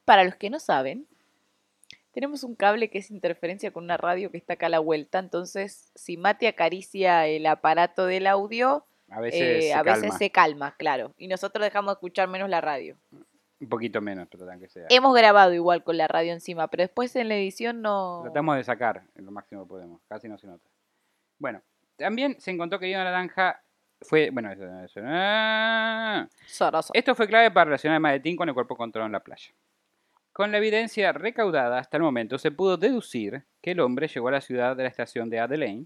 Para 0.06 0.24
los 0.24 0.36
que 0.36 0.50
no 0.50 0.60
saben, 0.60 1.08
tenemos 2.12 2.44
un 2.44 2.56
cable 2.56 2.90
que 2.90 2.98
es 3.00 3.10
interferencia 3.12 3.72
con 3.72 3.84
una 3.86 3.98
radio 3.98 4.32
que 4.32 4.38
está 4.38 4.54
acá 4.54 4.66
a 4.66 4.70
la 4.70 4.80
vuelta. 4.80 5.20
Entonces, 5.20 5.92
si 5.96 6.18
Mati 6.18 6.46
acaricia 6.46 7.28
el 7.28 7.46
aparato 7.46 8.06
del 8.06 8.28
audio, 8.28 8.86
A 9.10 9.22
veces, 9.22 9.42
eh, 9.42 9.62
se 9.62 9.74
a 9.74 9.84
veces 9.84 10.02
calma. 10.02 10.18
se 10.18 10.30
calma, 10.32 10.76
claro. 10.78 11.14
Y 11.18 11.28
nosotros 11.28 11.64
dejamos 11.64 11.92
de 11.92 11.94
escuchar 11.94 12.28
menos 12.28 12.50
la 12.50 12.62
radio. 12.62 12.98
Un 13.64 13.70
poquito 13.70 14.02
menos, 14.02 14.28
pero 14.30 14.46
tan 14.46 14.60
que 14.60 14.68
sea. 14.68 14.88
Hemos 14.90 15.16
grabado 15.16 15.54
igual 15.54 15.86
con 15.86 15.96
la 15.96 16.06
radio 16.06 16.34
encima, 16.34 16.68
pero 16.68 16.84
después 16.84 17.16
en 17.16 17.30
la 17.30 17.36
edición 17.36 17.82
no. 17.82 18.20
Tratamos 18.24 18.58
de 18.58 18.64
sacar 18.66 19.04
lo 19.16 19.32
máximo 19.32 19.64
que 19.64 19.70
podemos, 19.70 20.02
casi 20.10 20.28
no 20.28 20.38
se 20.38 20.48
nota. 20.48 20.70
Bueno, 21.40 21.62
también 21.96 22.36
se 22.40 22.52
encontró 22.52 22.78
que 22.78 22.90
hilo 22.90 22.98
naranja 22.98 23.64
fue. 24.02 24.32
Bueno, 24.32 24.52
eso, 24.52 24.66
eso, 24.84 25.00
ah. 25.06 26.28
Esto 26.94 27.16
fue 27.16 27.28
clave 27.28 27.52
para 27.52 27.66
relacionar 27.66 27.96
el 27.96 28.02
maletín 28.02 28.36
con 28.36 28.50
el 28.50 28.54
cuerpo 28.54 28.74
encontrado 28.74 29.06
en 29.06 29.14
la 29.14 29.22
playa. 29.22 29.54
Con 30.34 30.52
la 30.52 30.58
evidencia 30.58 31.14
recaudada 31.14 31.80
hasta 31.80 31.96
el 31.96 32.04
momento, 32.04 32.38
se 32.38 32.52
pudo 32.52 32.76
deducir 32.76 33.46
que 33.62 33.72
el 33.72 33.80
hombre 33.80 34.10
llegó 34.10 34.28
a 34.28 34.32
la 34.32 34.42
ciudad 34.42 34.76
de 34.76 34.84
la 34.84 34.90
estación 34.90 35.30
de 35.30 35.40
Adelaide 35.40 35.86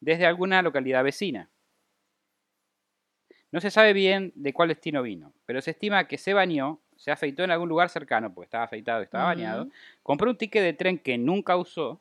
desde 0.00 0.26
alguna 0.26 0.62
localidad 0.62 1.04
vecina. 1.04 1.48
No 3.52 3.60
se 3.60 3.70
sabe 3.70 3.92
bien 3.92 4.32
de 4.34 4.52
cuál 4.52 4.70
destino 4.70 5.02
vino, 5.02 5.32
pero 5.44 5.60
se 5.60 5.72
estima 5.72 6.08
que 6.08 6.16
se 6.16 6.32
bañó, 6.32 6.80
se 6.96 7.10
afeitó 7.10 7.44
en 7.44 7.50
algún 7.50 7.68
lugar 7.68 7.90
cercano, 7.90 8.32
porque 8.32 8.46
estaba 8.46 8.64
afeitado 8.64 9.00
y 9.00 9.04
estaba 9.04 9.24
bañado, 9.24 9.68
compró 10.02 10.30
un 10.30 10.38
ticket 10.38 10.62
de 10.62 10.72
tren 10.72 10.98
que 10.98 11.18
nunca 11.18 11.56
usó 11.56 12.00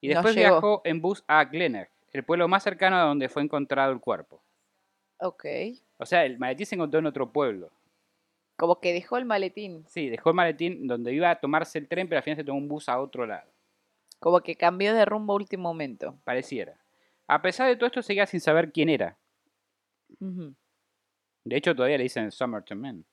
y 0.00 0.08
después 0.08 0.36
viajó 0.36 0.80
en 0.84 1.02
bus 1.02 1.24
a 1.26 1.44
Glenelg, 1.44 1.90
el 2.12 2.22
pueblo 2.22 2.46
más 2.46 2.62
cercano 2.62 2.96
a 2.96 3.02
donde 3.02 3.28
fue 3.28 3.42
encontrado 3.42 3.92
el 3.92 4.00
cuerpo. 4.00 4.40
Ok. 5.18 5.44
O 5.98 6.06
sea, 6.06 6.24
el 6.24 6.38
maletín 6.38 6.66
se 6.66 6.76
encontró 6.76 7.00
en 7.00 7.06
otro 7.06 7.30
pueblo. 7.30 7.70
Como 8.56 8.80
que 8.80 8.92
dejó 8.92 9.16
el 9.16 9.24
maletín. 9.24 9.84
Sí, 9.88 10.08
dejó 10.08 10.30
el 10.30 10.36
maletín 10.36 10.86
donde 10.86 11.12
iba 11.12 11.30
a 11.30 11.40
tomarse 11.40 11.78
el 11.78 11.88
tren, 11.88 12.08
pero 12.08 12.18
al 12.18 12.22
final 12.22 12.36
se 12.36 12.44
tomó 12.44 12.58
un 12.58 12.68
bus 12.68 12.88
a 12.88 13.00
otro 13.00 13.26
lado. 13.26 13.50
Como 14.18 14.40
que 14.40 14.54
cambió 14.54 14.94
de 14.94 15.04
rumbo 15.04 15.32
a 15.32 15.36
último 15.36 15.64
momento. 15.64 16.16
Pareciera. 16.24 16.76
A 17.26 17.42
pesar 17.42 17.68
de 17.68 17.76
todo 17.76 17.86
esto, 17.86 18.02
seguía 18.02 18.26
sin 18.26 18.40
saber 18.40 18.70
quién 18.70 18.88
era. 18.88 19.16
De 21.44 21.56
hecho, 21.56 21.74
todavía 21.74 21.98
le 21.98 22.04
dicen 22.04 22.30
Somerton 22.30 22.80
Man. 22.80 23.04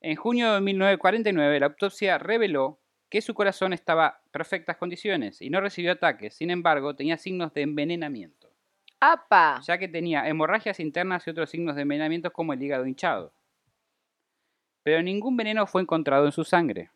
En 0.00 0.16
junio 0.16 0.54
de 0.54 0.60
1949, 0.60 1.60
la 1.60 1.66
autopsia 1.66 2.18
reveló 2.18 2.80
que 3.10 3.20
su 3.20 3.34
corazón 3.34 3.72
estaba 3.72 4.20
en 4.24 4.30
perfectas 4.30 4.76
condiciones 4.76 5.42
y 5.42 5.50
no 5.50 5.60
recibió 5.60 5.92
ataques. 5.92 6.34
Sin 6.34 6.50
embargo, 6.50 6.94
tenía 6.94 7.18
signos 7.18 7.52
de 7.54 7.62
envenenamiento, 7.62 8.52
¡Apa! 9.00 9.60
ya 9.64 9.78
que 9.78 9.88
tenía 9.88 10.28
hemorragias 10.28 10.78
internas 10.80 11.26
y 11.26 11.30
otros 11.30 11.50
signos 11.50 11.74
de 11.74 11.82
envenenamiento 11.82 12.32
como 12.32 12.52
el 12.52 12.62
hígado 12.62 12.86
hinchado. 12.86 13.32
Pero 14.82 15.02
ningún 15.02 15.36
veneno 15.36 15.66
fue 15.66 15.82
encontrado 15.82 16.26
en 16.26 16.32
su 16.32 16.44
sangre. 16.44 16.90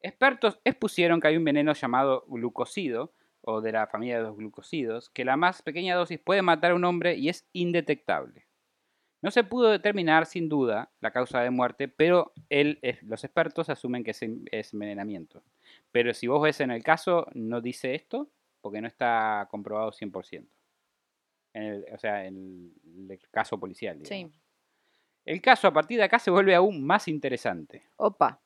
Expertos 0.00 0.60
expusieron 0.64 1.20
que 1.20 1.28
hay 1.28 1.36
un 1.36 1.44
veneno 1.44 1.72
llamado 1.72 2.24
glucosido, 2.28 3.12
o 3.46 3.60
de 3.60 3.72
la 3.72 3.86
familia 3.86 4.16
de 4.18 4.24
los 4.24 4.36
glucosidos, 4.36 5.10
que 5.10 5.24
la 5.24 5.36
más 5.36 5.62
pequeña 5.62 5.94
dosis 5.96 6.18
puede 6.18 6.42
matar 6.42 6.72
a 6.72 6.74
un 6.74 6.84
hombre 6.84 7.14
y 7.16 7.28
es 7.28 7.46
indetectable. 7.52 8.46
No 9.22 9.30
se 9.30 9.44
pudo 9.44 9.70
determinar 9.70 10.26
sin 10.26 10.48
duda 10.48 10.90
la 11.00 11.10
causa 11.10 11.40
de 11.40 11.50
muerte, 11.50 11.88
pero 11.88 12.32
los 13.02 13.24
expertos 13.24 13.70
asumen 13.70 14.04
que 14.04 14.10
es, 14.10 14.22
en- 14.22 14.44
es 14.50 14.74
envenenamiento. 14.74 15.42
Pero 15.92 16.12
si 16.12 16.26
vos 16.26 16.42
ves 16.42 16.60
en 16.60 16.70
el 16.70 16.82
caso, 16.82 17.26
no 17.32 17.60
dice 17.62 17.94
esto, 17.94 18.28
porque 18.60 18.80
no 18.82 18.86
está 18.86 19.46
comprobado 19.50 19.92
100%. 19.92 20.46
En 21.54 21.62
el- 21.62 21.84
o 21.92 21.98
sea, 21.98 22.26
en 22.26 22.72
el, 23.08 23.18
caso 23.30 23.58
policial. 23.58 23.98
Sí. 24.04 24.30
El 25.24 25.40
caso 25.40 25.68
a 25.68 25.72
partir 25.72 25.96
de 25.98 26.04
acá 26.04 26.18
se 26.18 26.30
vuelve 26.30 26.54
aún 26.54 26.84
más 26.84 27.08
interesante. 27.08 27.82
Opa. 27.96 28.40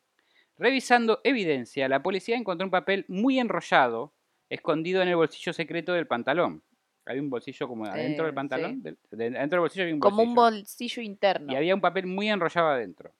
Revisando 0.56 1.20
evidencia, 1.24 1.88
la 1.88 2.02
policía 2.02 2.36
encontró 2.36 2.64
un 2.66 2.70
papel 2.70 3.04
muy 3.08 3.38
enrollado 3.40 4.12
escondido 4.50 5.02
en 5.02 5.08
el 5.08 5.16
bolsillo 5.16 5.52
secreto 5.52 5.92
del 5.92 6.06
pantalón. 6.06 6.62
Hay 7.06 7.18
un 7.18 7.30
bolsillo 7.30 7.66
como 7.68 7.84
adentro 7.86 8.24
Eh, 8.24 8.26
del 8.26 8.34
pantalón. 8.34 8.74
sí. 8.76 8.80
del- 8.82 8.98
de- 9.10 9.38
adentro 9.38 9.56
del 9.56 9.60
bolsillo 9.60 9.84
hay 9.86 9.92
un 9.92 10.00
Como 10.00 10.22
un 10.22 10.34
bolsillo. 10.34 10.60
bolsillo 10.60 11.02
interno. 11.02 11.52
Y 11.52 11.56
había 11.56 11.74
un 11.74 11.80
papel 11.80 12.06
muy 12.06 12.28
enrollado 12.28 12.68
adentro. 12.68 13.12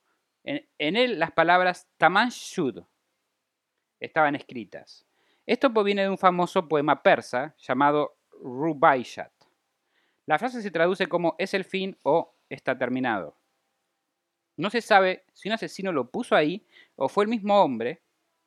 En, 0.44 0.66
en 0.78 0.96
él 0.96 1.18
las 1.18 1.32
palabras 1.32 1.88
Taman 1.96 2.28
Shud 2.30 2.82
estaban 4.00 4.34
escritas. 4.36 5.06
Esto 5.46 5.72
proviene 5.72 6.02
de 6.02 6.10
un 6.10 6.18
famoso 6.18 6.68
poema 6.68 7.02
persa 7.02 7.54
llamado 7.58 8.16
Rubaiyat. 8.42 9.32
La 10.26 10.38
frase 10.38 10.60
se 10.62 10.70
traduce 10.70 11.06
como 11.06 11.34
es 11.38 11.54
el 11.54 11.64
fin 11.64 11.96
o 12.02 12.34
está 12.50 12.76
terminado. 12.76 13.36
No 14.56 14.68
se 14.70 14.80
sabe 14.82 15.24
si 15.32 15.48
un 15.48 15.54
asesino 15.54 15.92
lo 15.92 16.10
puso 16.10 16.34
ahí 16.36 16.66
o 16.96 17.08
fue 17.08 17.24
el 17.24 17.30
mismo 17.30 17.62
hombre 17.62 18.02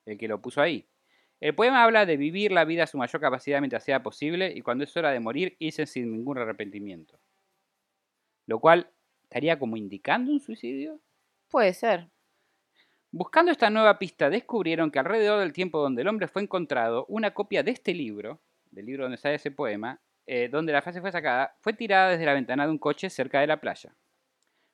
el 0.05 0.17
que 0.17 0.27
lo 0.27 0.39
puso 0.41 0.61
ahí. 0.61 0.87
El 1.41 1.55
poema 1.55 1.83
habla 1.83 2.05
de 2.05 2.17
vivir 2.17 2.51
la 2.51 2.65
vida 2.65 2.83
a 2.83 2.87
su 2.87 2.99
mayor 2.99 3.19
capacidad 3.19 3.59
mientras 3.59 3.83
sea 3.83 4.03
posible 4.03 4.53
y 4.55 4.61
cuando 4.61 4.83
es 4.83 4.95
hora 4.95 5.09
de 5.11 5.19
morir, 5.19 5.55
irse 5.57 5.87
sin 5.87 6.11
ningún 6.11 6.37
arrepentimiento. 6.37 7.19
Lo 8.45 8.59
cual 8.59 8.91
estaría 9.23 9.57
como 9.57 9.75
indicando 9.75 10.31
un 10.31 10.39
suicidio. 10.39 11.01
Puede 11.49 11.73
ser. 11.73 12.09
Buscando 13.09 13.51
esta 13.51 13.71
nueva 13.71 13.97
pista, 13.97 14.29
descubrieron 14.29 14.91
que 14.91 14.99
alrededor 14.99 15.39
del 15.39 15.51
tiempo 15.51 15.81
donde 15.81 16.03
el 16.03 16.07
hombre 16.07 16.27
fue 16.27 16.43
encontrado, 16.43 17.07
una 17.09 17.33
copia 17.33 17.63
de 17.63 17.71
este 17.71 17.95
libro, 17.95 18.39
del 18.69 18.85
libro 18.85 19.03
donde 19.05 19.17
sale 19.17 19.35
ese 19.35 19.49
poema, 19.49 19.99
eh, 20.27 20.47
donde 20.47 20.71
la 20.71 20.83
frase 20.83 21.01
fue 21.01 21.11
sacada, 21.11 21.57
fue 21.59 21.73
tirada 21.73 22.11
desde 22.11 22.25
la 22.25 22.33
ventana 22.33 22.65
de 22.65 22.71
un 22.71 22.77
coche 22.77 23.09
cerca 23.09 23.41
de 23.41 23.47
la 23.47 23.59
playa. 23.59 23.95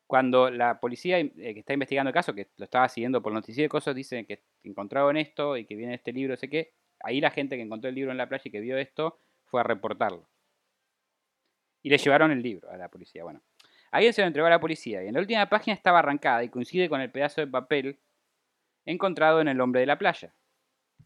Cuando 0.07 0.49
la 0.49 0.79
policía 0.79 1.19
eh, 1.19 1.31
que 1.35 1.59
está 1.59 1.73
investigando 1.73 2.09
el 2.09 2.13
caso, 2.13 2.33
que 2.33 2.47
lo 2.57 2.63
estaba 2.63 2.87
siguiendo 2.87 3.21
por 3.21 3.33
noticias 3.33 3.65
de 3.65 3.69
cosas, 3.69 3.93
dice 3.93 4.25
que 4.25 4.41
encontraron 4.63 5.17
esto 5.17 5.57
y 5.57 5.65
que 5.65 5.75
viene 5.75 5.95
este 5.95 6.13
libro, 6.13 6.37
sé 6.37 6.49
qué, 6.49 6.73
ahí 7.01 7.19
la 7.19 7.29
gente 7.29 7.57
que 7.57 7.61
encontró 7.61 7.89
el 7.89 7.95
libro 7.95 8.11
en 8.11 8.17
la 8.17 8.27
playa 8.27 8.43
y 8.45 8.51
que 8.51 8.61
vio 8.61 8.77
esto 8.77 9.19
fue 9.45 9.59
a 9.59 9.63
reportarlo. 9.63 10.27
Y 11.83 11.89
le 11.89 11.97
llevaron 11.97 12.31
el 12.31 12.41
libro 12.41 12.69
a 12.71 12.77
la 12.77 12.89
policía. 12.89 13.23
Bueno, 13.23 13.41
alguien 13.91 14.13
se 14.13 14.21
lo 14.21 14.27
entregó 14.27 14.47
a 14.47 14.51
la 14.51 14.59
policía 14.59 15.03
y 15.03 15.07
en 15.07 15.13
la 15.13 15.19
última 15.19 15.45
página 15.47 15.75
estaba 15.75 15.99
arrancada 15.99 16.43
y 16.43 16.49
coincide 16.49 16.89
con 16.89 17.01
el 17.01 17.11
pedazo 17.11 17.41
de 17.41 17.47
papel 17.47 17.99
encontrado 18.85 19.41
en 19.41 19.49
el 19.49 19.59
hombre 19.59 19.81
de 19.81 19.87
la 19.87 19.97
playa. 19.97 20.33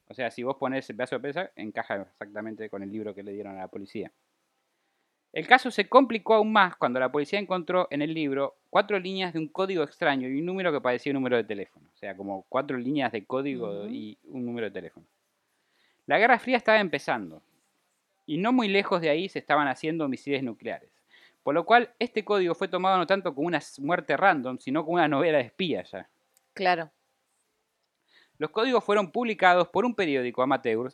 O 0.07 0.13
sea, 0.13 0.29
si 0.29 0.43
vos 0.43 0.57
pones 0.57 0.89
el 0.89 0.95
pedazo 0.95 1.17
de 1.17 1.33
papel, 1.33 1.49
encaja 1.55 2.01
exactamente 2.01 2.69
con 2.69 2.83
el 2.83 2.91
libro 2.91 3.15
que 3.15 3.23
le 3.23 3.33
dieron 3.33 3.57
a 3.57 3.61
la 3.61 3.67
policía. 3.67 4.11
El 5.33 5.47
caso 5.47 5.71
se 5.71 5.87
complicó 5.87 6.33
aún 6.33 6.51
más 6.51 6.75
cuando 6.75 6.99
la 6.99 7.11
policía 7.11 7.39
encontró 7.39 7.87
en 7.89 8.01
el 8.01 8.13
libro 8.13 8.57
cuatro 8.69 8.99
líneas 8.99 9.31
de 9.33 9.39
un 9.39 9.47
código 9.47 9.83
extraño 9.83 10.27
y 10.27 10.39
un 10.39 10.45
número 10.45 10.73
que 10.73 10.81
parecía 10.81 11.11
un 11.11 11.15
número 11.15 11.37
de 11.37 11.45
teléfono. 11.45 11.87
O 11.93 11.97
sea, 11.97 12.15
como 12.17 12.45
cuatro 12.49 12.77
líneas 12.77 13.11
de 13.13 13.25
código 13.25 13.87
y 13.87 14.17
un 14.25 14.45
número 14.45 14.67
de 14.67 14.71
teléfono. 14.71 15.05
La 16.05 16.19
Guerra 16.19 16.37
Fría 16.37 16.57
estaba 16.57 16.79
empezando 16.79 17.41
y 18.25 18.37
no 18.37 18.51
muy 18.51 18.67
lejos 18.67 18.99
de 19.01 19.09
ahí 19.09 19.29
se 19.29 19.39
estaban 19.39 19.69
haciendo 19.69 20.07
misiles 20.09 20.43
nucleares. 20.43 20.91
Por 21.43 21.55
lo 21.55 21.65
cual, 21.65 21.91
este 21.97 22.23
código 22.23 22.53
fue 22.53 22.67
tomado 22.67 22.97
no 22.97 23.07
tanto 23.07 23.33
como 23.33 23.47
una 23.47 23.59
muerte 23.79 24.15
random, 24.15 24.59
sino 24.59 24.83
como 24.83 24.95
una 24.95 25.07
novela 25.07 25.39
de 25.39 25.45
espía 25.45 25.83
ya. 25.83 26.07
Claro. 26.53 26.91
Los 28.37 28.51
códigos 28.51 28.83
fueron 28.83 29.11
publicados 29.11 29.67
por 29.69 29.85
un 29.85 29.95
periódico 29.95 30.41
amateur 30.43 30.93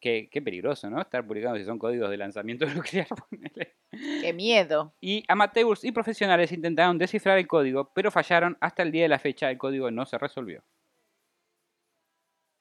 Qué, 0.00 0.30
qué, 0.30 0.40
peligroso, 0.40 0.88
¿no? 0.88 1.00
Estar 1.00 1.26
publicando 1.26 1.58
si 1.58 1.64
son 1.64 1.78
códigos 1.78 2.08
de 2.08 2.16
lanzamiento 2.16 2.64
nuclear. 2.74 3.06
Qué 3.90 4.32
miedo. 4.32 4.94
Y 5.00 5.24
amateurs 5.28 5.84
y 5.84 5.92
profesionales 5.92 6.52
intentaron 6.52 6.96
descifrar 6.96 7.38
el 7.38 7.46
código, 7.46 7.92
pero 7.92 8.10
fallaron 8.10 8.56
hasta 8.60 8.82
el 8.82 8.92
día 8.92 9.02
de 9.02 9.08
la 9.08 9.18
fecha. 9.18 9.50
El 9.50 9.58
código 9.58 9.90
no 9.90 10.06
se 10.06 10.16
resolvió. 10.16 10.64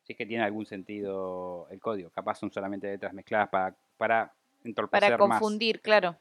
Si 0.03 0.13
es 0.13 0.17
que 0.17 0.25
tiene 0.25 0.43
algún 0.43 0.65
sentido 0.65 1.67
el 1.71 1.79
código. 1.79 2.09
Capaz 2.09 2.35
son 2.39 2.51
solamente 2.51 2.87
letras 2.87 3.13
mezcladas 3.13 3.47
para, 3.49 3.77
para 3.95 4.33
entorpecer 4.65 5.11
Para 5.11 5.17
confundir, 5.17 5.77
más. 5.77 5.81
claro. 5.83 6.19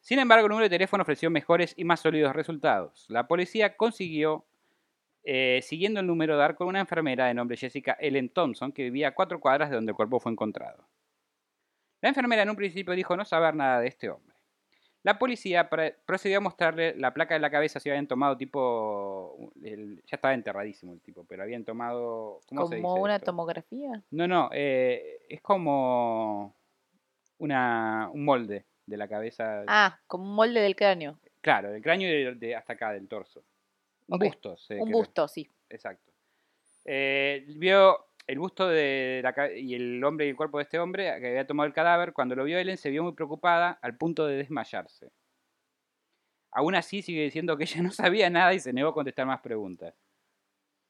Sin 0.00 0.18
embargo, 0.18 0.46
el 0.46 0.50
número 0.50 0.64
de 0.64 0.70
teléfono 0.70 1.02
ofreció 1.02 1.30
mejores 1.30 1.74
y 1.76 1.84
más 1.84 2.00
sólidos 2.00 2.34
resultados. 2.34 3.04
La 3.08 3.28
policía 3.28 3.76
consiguió 3.76 4.47
eh, 5.24 5.60
siguiendo 5.62 6.00
el 6.00 6.06
número 6.06 6.36
dar 6.36 6.54
con 6.54 6.68
una 6.68 6.80
enfermera 6.80 7.26
de 7.26 7.34
nombre 7.34 7.56
Jessica 7.56 7.96
Ellen 8.00 8.28
Thompson 8.30 8.72
que 8.72 8.84
vivía 8.84 9.08
a 9.08 9.14
cuatro 9.14 9.40
cuadras 9.40 9.70
de 9.70 9.76
donde 9.76 9.90
el 9.90 9.96
cuerpo 9.96 10.20
fue 10.20 10.32
encontrado. 10.32 10.86
La 12.00 12.08
enfermera 12.08 12.42
en 12.42 12.50
un 12.50 12.56
principio 12.56 12.94
dijo 12.94 13.16
no 13.16 13.24
saber 13.24 13.54
nada 13.54 13.80
de 13.80 13.88
este 13.88 14.08
hombre. 14.08 14.36
La 15.02 15.18
policía 15.18 15.70
procedió 16.04 16.38
a 16.38 16.40
mostrarle 16.40 16.94
la 16.96 17.14
placa 17.14 17.34
de 17.34 17.40
la 17.40 17.50
cabeza 17.50 17.80
si 17.80 17.88
habían 17.88 18.06
tomado 18.08 18.36
tipo... 18.36 19.52
El, 19.62 20.02
ya 20.04 20.16
estaba 20.16 20.34
enterradísimo 20.34 20.92
el 20.92 21.00
tipo, 21.00 21.24
pero 21.24 21.42
habían 21.44 21.64
tomado... 21.64 22.40
¿cómo 22.48 22.62
¿Como 22.62 22.68
se 22.68 22.76
dice 22.76 22.88
una 22.88 23.16
esto? 23.16 23.26
tomografía? 23.26 24.02
No, 24.10 24.26
no, 24.26 24.50
eh, 24.52 25.20
es 25.28 25.40
como 25.40 26.54
una, 27.38 28.10
un 28.12 28.24
molde 28.24 28.66
de 28.86 28.96
la 28.96 29.08
cabeza. 29.08 29.64
Ah, 29.66 29.98
como 30.06 30.24
un 30.24 30.34
molde 30.34 30.60
del 30.60 30.76
cráneo. 30.76 31.18
Claro, 31.40 31.70
del 31.70 31.82
cráneo 31.82 32.08
y 32.08 32.24
de, 32.24 32.34
de 32.34 32.56
hasta 32.56 32.72
acá, 32.72 32.92
del 32.92 33.08
torso. 33.08 33.42
Un 34.08 34.18
busto. 34.18 34.56
un 34.70 35.28
sí. 35.28 35.48
Exacto. 35.68 36.12
Eh, 36.84 37.44
vio 37.56 38.06
el 38.26 38.38
busto 38.38 38.68
de 38.68 39.20
la 39.22 39.52
y 39.54 39.74
el 39.74 40.02
hombre 40.04 40.26
y 40.26 40.30
el 40.30 40.36
cuerpo 40.36 40.58
de 40.58 40.64
este 40.64 40.78
hombre 40.78 41.04
que 41.20 41.28
había 41.28 41.46
tomado 41.46 41.66
el 41.66 41.72
cadáver. 41.72 42.12
Cuando 42.12 42.34
lo 42.34 42.44
vio 42.44 42.58
Ellen 42.58 42.76
se 42.76 42.90
vio 42.90 43.02
muy 43.02 43.12
preocupada 43.12 43.78
al 43.82 43.96
punto 43.96 44.26
de 44.26 44.36
desmayarse. 44.36 45.10
Aún 46.50 46.74
así 46.74 47.02
sigue 47.02 47.22
diciendo 47.22 47.56
que 47.56 47.64
ella 47.64 47.82
no 47.82 47.90
sabía 47.90 48.30
nada 48.30 48.54
y 48.54 48.60
se 48.60 48.72
negó 48.72 48.88
a 48.90 48.94
contestar 48.94 49.26
más 49.26 49.40
preguntas. 49.40 49.94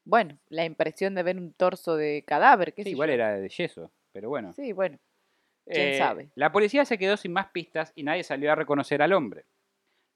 Bueno, 0.05 0.39
la 0.49 0.65
impresión 0.65 1.15
de 1.15 1.23
ver 1.23 1.37
un 1.37 1.53
torso 1.53 1.97
de 1.97 2.25
cadáver, 2.27 2.73
qué 2.73 2.85
Sí, 2.85 2.91
igual 2.91 3.09
yo. 3.11 3.15
era 3.15 3.33
de 3.39 3.49
yeso, 3.49 3.93
pero 4.13 4.29
bueno. 4.31 4.53
Sí, 4.53 4.73
bueno. 4.73 4.99
quién 5.67 5.89
Eh, 5.89 5.99
sabe. 5.99 6.31
La 6.35 6.51
policía 6.53 6.85
se 6.85 6.97
quedó 6.97 7.17
sin 7.17 7.33
más 7.33 7.49
pistas 7.49 7.93
y 7.95 8.05
nadie 8.05 8.23
salió 8.25 8.51
a 8.53 8.55
reconocer 8.55 9.03
al 9.03 9.13
hombre. 9.13 9.45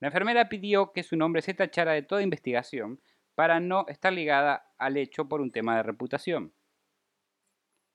La 0.02 0.09
enfermera 0.09 0.49
pidió 0.49 0.92
que 0.92 1.04
su 1.04 1.16
nombre 1.16 1.42
se 1.42 1.54
tachara 1.54 1.92
de 1.92 2.02
toda 2.02 2.23
investigación 2.23 3.00
para 3.37 3.61
no 3.61 3.87
estar 3.87 4.12
ligada 4.12 4.66
al 4.76 4.97
hecho 4.97 5.28
por 5.28 5.40
un 5.40 5.52
tema 5.52 5.76
de 5.76 5.85
reputación. 5.85 6.52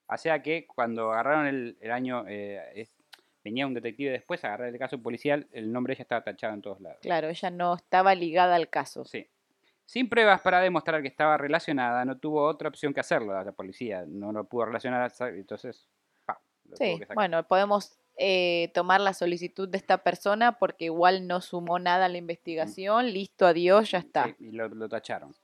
O 0.06 0.16
sea 0.16 0.42
que 0.42 0.66
cuando 0.66 1.12
agarraron 1.12 1.46
el, 1.46 1.76
el 1.82 1.90
año, 1.92 2.24
eh, 2.26 2.62
es- 2.74 2.94
venía 3.44 3.66
un 3.66 3.74
detective 3.74 4.10
después 4.10 4.42
a 4.42 4.48
agarrar 4.48 4.68
el 4.68 4.78
caso 4.78 5.02
policial, 5.02 5.46
el 5.52 5.70
nombre 5.70 5.94
ya 5.94 6.02
estaba 6.02 6.24
tachado 6.24 6.54
en 6.54 6.62
todos 6.62 6.80
lados. 6.80 6.98
Claro, 7.02 7.28
ella 7.28 7.50
no 7.50 7.74
estaba 7.74 8.14
ligada 8.14 8.56
al 8.56 8.70
caso. 8.70 9.04
Sí. 9.04 9.28
Sin 9.84 10.08
pruebas 10.08 10.40
para 10.40 10.60
demostrar 10.60 11.02
que 11.02 11.08
estaba 11.08 11.36
relacionada, 11.36 12.06
no 12.06 12.16
tuvo 12.18 12.42
otra 12.46 12.68
opción 12.70 12.94
que 12.94 13.00
hacerlo 13.00 13.32
la 13.32 13.52
policía. 13.52 14.04
No 14.06 14.32
lo 14.32 14.44
pudo 14.44 14.64
relacionar, 14.64 15.12
entonces... 15.34 15.86
lo 16.64 16.76
Sí, 16.76 16.94
que 16.94 17.00
sacar. 17.00 17.14
bueno, 17.16 17.46
podemos 17.46 17.98
eh, 18.18 18.70
tomar 18.74 19.00
la 19.00 19.14
solicitud 19.14 19.68
de 19.68 19.78
esta 19.78 20.02
persona 20.02 20.58
porque 20.58 20.86
igual 20.86 21.26
no 21.26 21.40
sumó 21.40 21.78
nada 21.78 22.06
a 22.06 22.08
la 22.08 22.18
investigación. 22.18 23.12
Listo, 23.12 23.46
adiós, 23.46 23.90
ya 23.90 23.98
está. 23.98 24.26
Sí, 24.26 24.34
y 24.40 24.50
lo, 24.52 24.68
lo 24.68 24.88
tacharon. 24.88 25.34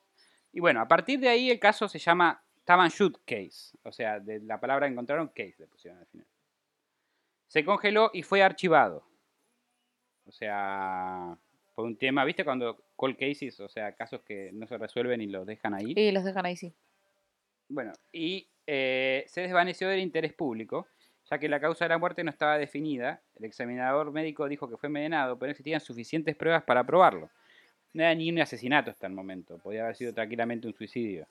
Y 0.52 0.60
bueno, 0.60 0.80
a 0.80 0.88
partir 0.88 1.20
de 1.20 1.28
ahí 1.28 1.50
el 1.50 1.58
caso 1.58 1.88
se 1.88 1.98
llama 1.98 2.42
Taban 2.64 2.88
Shoot 2.88 3.18
Case. 3.24 3.76
O 3.82 3.92
sea, 3.92 4.20
de 4.20 4.40
la 4.40 4.60
palabra 4.60 4.86
encontraron, 4.86 5.28
case 5.28 5.54
le 5.58 5.66
pusieron 5.66 6.00
al 6.00 6.06
final. 6.06 6.26
Se 7.46 7.64
congeló 7.64 8.10
y 8.12 8.22
fue 8.22 8.42
archivado. 8.42 9.06
O 10.26 10.32
sea, 10.32 11.36
por 11.74 11.84
un 11.84 11.96
tema, 11.96 12.24
¿viste 12.24 12.44
cuando 12.44 12.84
cold 12.96 13.16
cases, 13.16 13.60
o 13.60 13.68
sea, 13.68 13.92
casos 13.94 14.22
que 14.22 14.50
no 14.52 14.66
se 14.66 14.78
resuelven 14.78 15.20
y 15.20 15.26
los 15.26 15.46
dejan 15.46 15.74
ahí? 15.74 15.92
Y 15.96 16.12
los 16.12 16.24
dejan 16.24 16.46
ahí, 16.46 16.56
sí. 16.56 16.74
Bueno, 17.68 17.92
y 18.12 18.48
eh, 18.66 19.24
se 19.26 19.42
desvaneció 19.42 19.88
del 19.88 20.00
interés 20.00 20.32
público, 20.32 20.86
ya 21.30 21.38
que 21.38 21.48
la 21.48 21.60
causa 21.60 21.84
de 21.84 21.88
la 21.90 21.98
muerte 21.98 22.22
no 22.24 22.30
estaba 22.30 22.58
definida. 22.58 23.20
El 23.36 23.44
examinador 23.46 24.10
médico 24.12 24.48
dijo 24.48 24.68
que 24.68 24.76
fue 24.76 24.88
envenenado, 24.88 25.38
pero 25.38 25.48
no 25.48 25.50
existían 25.52 25.80
suficientes 25.80 26.36
pruebas 26.36 26.62
para 26.64 26.84
probarlo. 26.84 27.30
No 27.92 28.02
era 28.02 28.14
ni 28.14 28.30
un 28.30 28.40
asesinato 28.40 28.90
hasta 28.90 29.06
el 29.06 29.12
momento, 29.12 29.58
podía 29.58 29.84
haber 29.84 29.96
sido 29.96 30.12
tranquilamente 30.12 30.66
un 30.66 30.74
suicidio. 30.74 31.26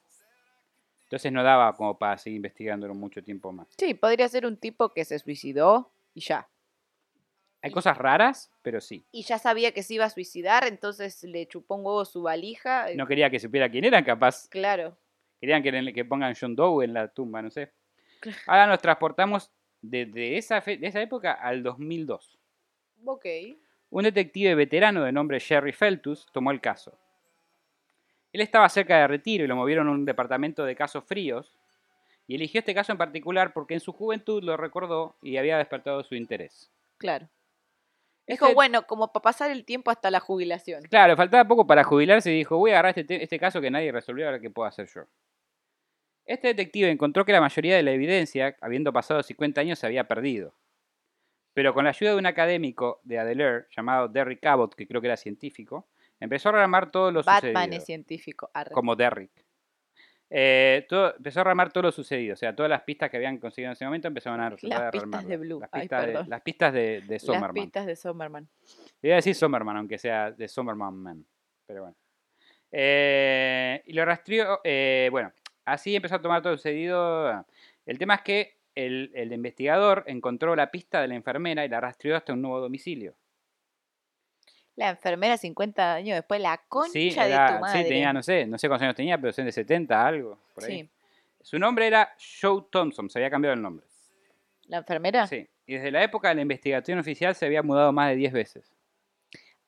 Entonces 1.03 1.31
no 1.31 1.43
daba 1.43 1.73
como 1.75 1.97
para 1.97 2.17
seguir 2.17 2.37
investigándolo 2.37 2.95
mucho 2.95 3.21
tiempo 3.23 3.51
más. 3.51 3.67
Sí, 3.77 3.93
podría 3.93 4.27
ser 4.27 4.45
un 4.45 4.57
tipo 4.57 4.89
que 4.93 5.05
se 5.05 5.19
suicidó 5.19 5.91
y 6.13 6.21
ya. 6.21 6.47
Hay 7.61 7.71
cosas 7.71 7.97
raras, 7.97 8.51
pero 8.61 8.81
sí. 8.81 9.05
Y 9.11 9.23
ya 9.23 9.37
sabía 9.37 9.71
que 9.73 9.83
se 9.83 9.93
iba 9.93 10.05
a 10.05 10.09
suicidar, 10.09 10.65
entonces 10.67 11.23
le 11.23 11.47
chupó 11.47 11.75
un 11.75 11.85
huevo 11.85 12.03
su 12.03 12.21
valija. 12.23 12.89
eh, 12.91 12.95
No 12.95 13.05
quería 13.07 13.29
que 13.29 13.39
supiera 13.39 13.69
quién 13.69 13.85
eran, 13.85 14.03
capaz. 14.03 14.49
Claro. 14.49 14.97
Querían 15.39 15.61
que, 15.63 15.93
que 15.93 16.05
pongan 16.05 16.33
John 16.39 16.55
Doe 16.55 16.83
en 16.83 16.93
la 16.93 17.07
tumba, 17.09 17.41
no 17.41 17.49
sé. 17.51 17.71
Ahora 18.47 18.67
nos 18.67 18.79
transportamos 18.79 19.51
desde 19.83 20.37
esa, 20.37 20.61
fe- 20.61 20.77
de 20.77 20.87
esa 20.87 21.01
época 21.01 21.33
al 21.33 21.61
2002. 21.61 22.39
Ok. 23.05 23.25
Un 23.91 24.03
detective 24.03 24.55
veterano 24.55 25.03
de 25.03 25.11
nombre 25.11 25.39
Jerry 25.39 25.73
Feltus 25.73 26.25
tomó 26.31 26.49
el 26.51 26.59
caso. 26.61 26.97
Él 28.31 28.41
estaba 28.41 28.67
cerca 28.69 28.97
de 28.97 29.07
retiro 29.07 29.43
y 29.43 29.47
lo 29.47 29.55
movieron 29.55 29.87
a 29.87 29.91
un 29.91 30.05
departamento 30.05 30.65
de 30.65 30.75
casos 30.75 31.03
fríos 31.03 31.55
y 32.25 32.35
eligió 32.35 32.59
este 32.59 32.73
caso 32.73 32.91
en 32.91 32.97
particular 32.97 33.53
porque 33.53 33.75
en 33.75 33.79
su 33.81 33.91
juventud 33.93 34.41
lo 34.41 34.57
recordó 34.57 35.15
y 35.21 35.37
había 35.37 35.57
despertado 35.59 36.01
su 36.03 36.15
interés. 36.15 36.71
Claro. 36.97 37.27
Este- 38.25 38.45
Dijo, 38.45 38.55
bueno, 38.55 38.87
como 38.87 39.11
para 39.11 39.21
pasar 39.21 39.51
el 39.51 39.65
tiempo 39.65 39.91
hasta 39.91 40.09
la 40.09 40.21
jubilación. 40.21 40.81
Claro, 40.83 41.15
faltaba 41.17 41.45
poco 41.47 41.67
para 41.67 41.83
jubilarse 41.83 42.31
y 42.31 42.37
dijo, 42.37 42.57
voy 42.57 42.71
a 42.71 42.75
agarrar 42.75 42.89
este, 42.97 43.03
te- 43.03 43.21
este 43.21 43.37
caso 43.37 43.59
que 43.61 43.69
nadie 43.69 43.91
resolvió, 43.91 44.27
a 44.27 44.31
ver 44.31 44.41
qué 44.41 44.49
puedo 44.49 44.67
hacer 44.67 44.87
yo. 44.87 45.03
Este 46.25 46.49
detective 46.49 46.89
encontró 46.89 47.25
que 47.25 47.31
la 47.33 47.41
mayoría 47.41 47.75
de 47.75 47.83
la 47.83 47.91
evidencia, 47.91 48.55
habiendo 48.61 48.93
pasado 48.93 49.21
50 49.23 49.61
años, 49.61 49.79
se 49.79 49.85
había 49.85 50.07
perdido. 50.07 50.55
Pero 51.53 51.73
con 51.73 51.83
la 51.83 51.91
ayuda 51.91 52.11
de 52.11 52.17
un 52.17 52.25
académico 52.25 52.99
de 53.03 53.19
Adelaide 53.19 53.65
llamado 53.75 54.07
Derrick 54.07 54.45
Abbott, 54.45 54.75
que 54.75 54.87
creo 54.87 55.01
que 55.01 55.07
era 55.07 55.17
científico, 55.17 55.87
Empezó 56.23 56.49
a 56.49 56.51
remar 56.53 56.89
todo 56.89 57.11
lo 57.11 57.21
Batman 57.21 57.53
sucedido. 57.53 57.77
es 57.77 57.85
científico. 57.85 58.49
arre. 58.53 58.71
como 58.71 58.95
Derrick. 58.95 59.45
Eh, 60.29 60.85
todo, 60.87 61.13
empezó 61.17 61.41
a 61.41 61.43
remar 61.43 61.73
todo 61.73 61.83
lo 61.83 61.91
sucedido, 61.91 62.33
o 62.33 62.37
sea, 62.37 62.55
todas 62.55 62.69
las 62.69 62.81
pistas 62.83 63.11
que 63.11 63.17
habían 63.17 63.37
conseguido 63.39 63.69
en 63.69 63.73
ese 63.73 63.83
momento 63.83 64.07
empezaron 64.07 64.39
a 64.39 64.49
resultar 64.49 64.83
Las 64.95 65.03
pistas 65.03 65.27
de 65.27 65.37
Blue. 65.37 65.59
Las 65.59 65.69
Ay, 65.73 65.81
pistas, 65.81 66.07
de, 66.07 66.13
las 66.25 66.41
pistas 66.41 66.73
de, 66.73 67.01
de 67.01 67.13
Las 67.15 67.21
Sommerman. 67.23 67.53
pistas 67.53 67.85
de 67.85 67.95
Sommerman. 67.97 68.49
Iba 69.01 69.13
a 69.13 69.17
decir 69.17 69.35
Sommerman, 69.35 69.77
aunque 69.77 69.97
sea 69.97 70.31
de 70.31 70.47
Sommerman 70.47 70.95
Man, 70.95 71.25
pero 71.67 71.81
bueno. 71.81 71.97
Eh, 72.71 73.83
y 73.85 73.91
lo 73.93 74.05
rastreó, 74.05 74.61
eh, 74.63 75.09
bueno, 75.11 75.33
así 75.65 75.95
empezó 75.95 76.15
a 76.15 76.21
tomar 76.21 76.41
todo 76.41 76.55
sucedido. 76.55 77.45
El 77.85 77.97
tema 77.99 78.15
es 78.15 78.21
que 78.21 78.57
el, 78.75 79.11
el 79.13 79.31
investigador 79.33 80.03
encontró 80.07 80.55
la 80.55 80.71
pista 80.71 81.01
de 81.01 81.07
la 81.07 81.15
enfermera 81.15 81.63
y 81.65 81.69
la 81.69 81.79
rastreó 81.81 82.15
hasta 82.15 82.33
un 82.33 82.41
nuevo 82.41 82.59
domicilio. 82.59 83.13
La 84.75 84.89
enfermera 84.89 85.37
50 85.37 85.93
años 85.93 86.15
después, 86.15 86.41
la 86.41 86.57
concha 86.67 86.91
Sí, 86.93 87.09
de 87.09 87.15
tu 87.15 87.59
madre. 87.61 87.83
sí, 87.83 87.87
tenía, 87.89 88.11
no 88.11 88.23
sé, 88.23 88.47
no 88.47 88.57
sé 88.57 88.67
cuántos 88.67 88.83
años 88.85 88.95
tenía, 88.95 89.19
pero 89.19 89.31
son 89.31 89.45
de 89.45 89.51
70, 89.51 90.07
algo. 90.07 90.39
Por 90.55 90.63
ahí. 90.63 90.81
Sí. 90.81 90.89
Su 91.41 91.59
nombre 91.59 91.85
era 91.85 92.11
Joe 92.41 92.63
Thompson, 92.71 93.09
se 93.09 93.19
había 93.19 93.29
cambiado 93.29 93.53
el 93.53 93.61
nombre. 93.61 93.85
¿La 94.67 94.77
enfermera? 94.77 95.27
Sí, 95.27 95.47
y 95.67 95.73
desde 95.75 95.91
la 95.91 96.03
época 96.03 96.29
de 96.29 96.35
la 96.35 96.41
investigación 96.41 96.97
oficial 96.97 97.35
se 97.35 97.45
había 97.45 97.61
mudado 97.61 97.91
más 97.91 98.09
de 98.09 98.15
10 98.15 98.33
veces. 98.33 98.73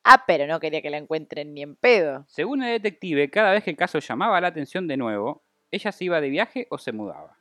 Ah, 0.02 0.24
pero 0.26 0.46
no 0.46 0.58
quería 0.58 0.82
que 0.82 0.90
la 0.90 0.96
encuentren 0.98 1.52
ni 1.54 1.62
en 1.62 1.76
pedo. 1.76 2.24
Según 2.28 2.62
el 2.64 2.80
detective, 2.80 3.30
cada 3.30 3.52
vez 3.52 3.62
que 3.62 3.70
el 3.70 3.76
caso 3.76 3.98
llamaba 4.00 4.40
la 4.40 4.48
atención 4.48 4.88
de 4.88 4.96
nuevo, 4.96 5.44
ella 5.70 5.92
se 5.92 6.04
iba 6.04 6.20
de 6.20 6.28
viaje 6.30 6.66
o 6.70 6.78
se 6.78 6.92
mudaba. 6.92 7.36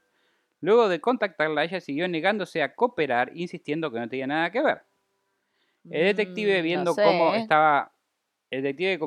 Luego 0.62 0.90
de 0.90 1.00
contactarla, 1.02 1.64
ella 1.64 1.80
siguió 1.80 2.08
negándose 2.08 2.64
a 2.64 2.74
cooperar, 2.76 3.32
insistiendo 3.36 3.92
que 3.92 4.00
no 4.00 4.10
tenía 4.10 4.28
nada 4.28 4.52
que 4.52 4.62
ver. 4.62 4.82
El 5.86 6.16
detective 6.16 6.62
Mm, 6.62 6.64
viendo 6.64 6.92
no 6.92 6.94
sé, 6.94 7.04
cómo 7.04 7.36
estaba... 7.36 7.92
El 8.50 8.64
detective 8.64 8.98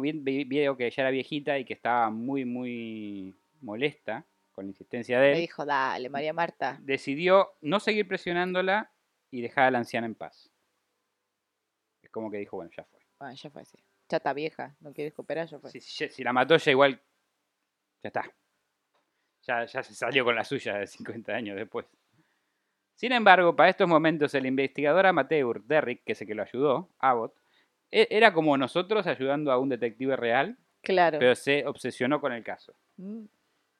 vio 0.44 0.76
que 0.76 0.86
ella 0.86 1.02
era 1.02 1.10
viejita 1.10 1.58
y 1.58 1.64
que 1.64 1.72
estaba 1.74 2.10
muy, 2.10 2.44
muy 2.44 3.34
molesta 3.60 4.24
con 4.52 4.66
la 4.66 4.70
insistencia 4.70 5.18
de 5.20 5.32
él. 5.32 5.40
dijo, 5.40 5.64
dale, 5.64 6.08
María 6.08 6.32
Marta. 6.32 6.78
decidió 6.82 7.52
no 7.60 7.80
seguir 7.80 8.06
presionándola 8.06 8.92
y 9.30 9.40
dejar 9.40 9.64
a 9.64 9.70
la 9.70 9.78
anciana 9.78 10.06
en 10.06 10.14
paz. 10.14 10.50
Es 12.02 12.10
como 12.10 12.30
que 12.30 12.38
dijo, 12.38 12.56
bueno, 12.56 12.70
ya 12.76 12.84
fue. 12.84 13.00
Bueno, 13.18 13.34
ya 13.34 13.50
fue 13.50 13.62
así. 13.62 13.78
Chata 14.08 14.32
vieja, 14.32 14.76
no 14.80 14.92
quieres 14.92 15.14
cooperar, 15.14 15.46
ya 15.48 15.58
fue. 15.58 15.70
Si, 15.70 15.80
si- 15.80 16.08
si 16.08 16.22
la 16.24 16.32
mató 16.32 16.56
ya 16.56 16.70
igual, 16.70 17.00
ya 18.02 18.08
está. 18.08 18.24
Ya, 19.48 19.64
ya 19.64 19.82
se 19.82 19.94
salió 19.94 20.24
con 20.26 20.34
la 20.36 20.44
suya 20.44 20.74
de 20.76 20.86
50 20.86 21.32
años 21.32 21.56
después. 21.56 21.86
Sin 22.94 23.12
embargo, 23.12 23.56
para 23.56 23.70
estos 23.70 23.88
momentos 23.88 24.34
el 24.34 24.44
investigador 24.44 25.06
amateur 25.06 25.62
Derrick, 25.62 26.04
que 26.04 26.12
es 26.12 26.20
el 26.20 26.26
que 26.28 26.34
lo 26.34 26.42
ayudó, 26.42 26.90
Abbott, 26.98 27.34
e- 27.90 28.08
era 28.10 28.34
como 28.34 28.58
nosotros 28.58 29.06
ayudando 29.06 29.50
a 29.50 29.58
un 29.58 29.70
detective 29.70 30.16
real, 30.16 30.58
Claro. 30.82 31.18
pero 31.18 31.34
se 31.34 31.64
obsesionó 31.66 32.20
con 32.20 32.32
el 32.32 32.44
caso. 32.44 32.74
Mm. 32.98 33.24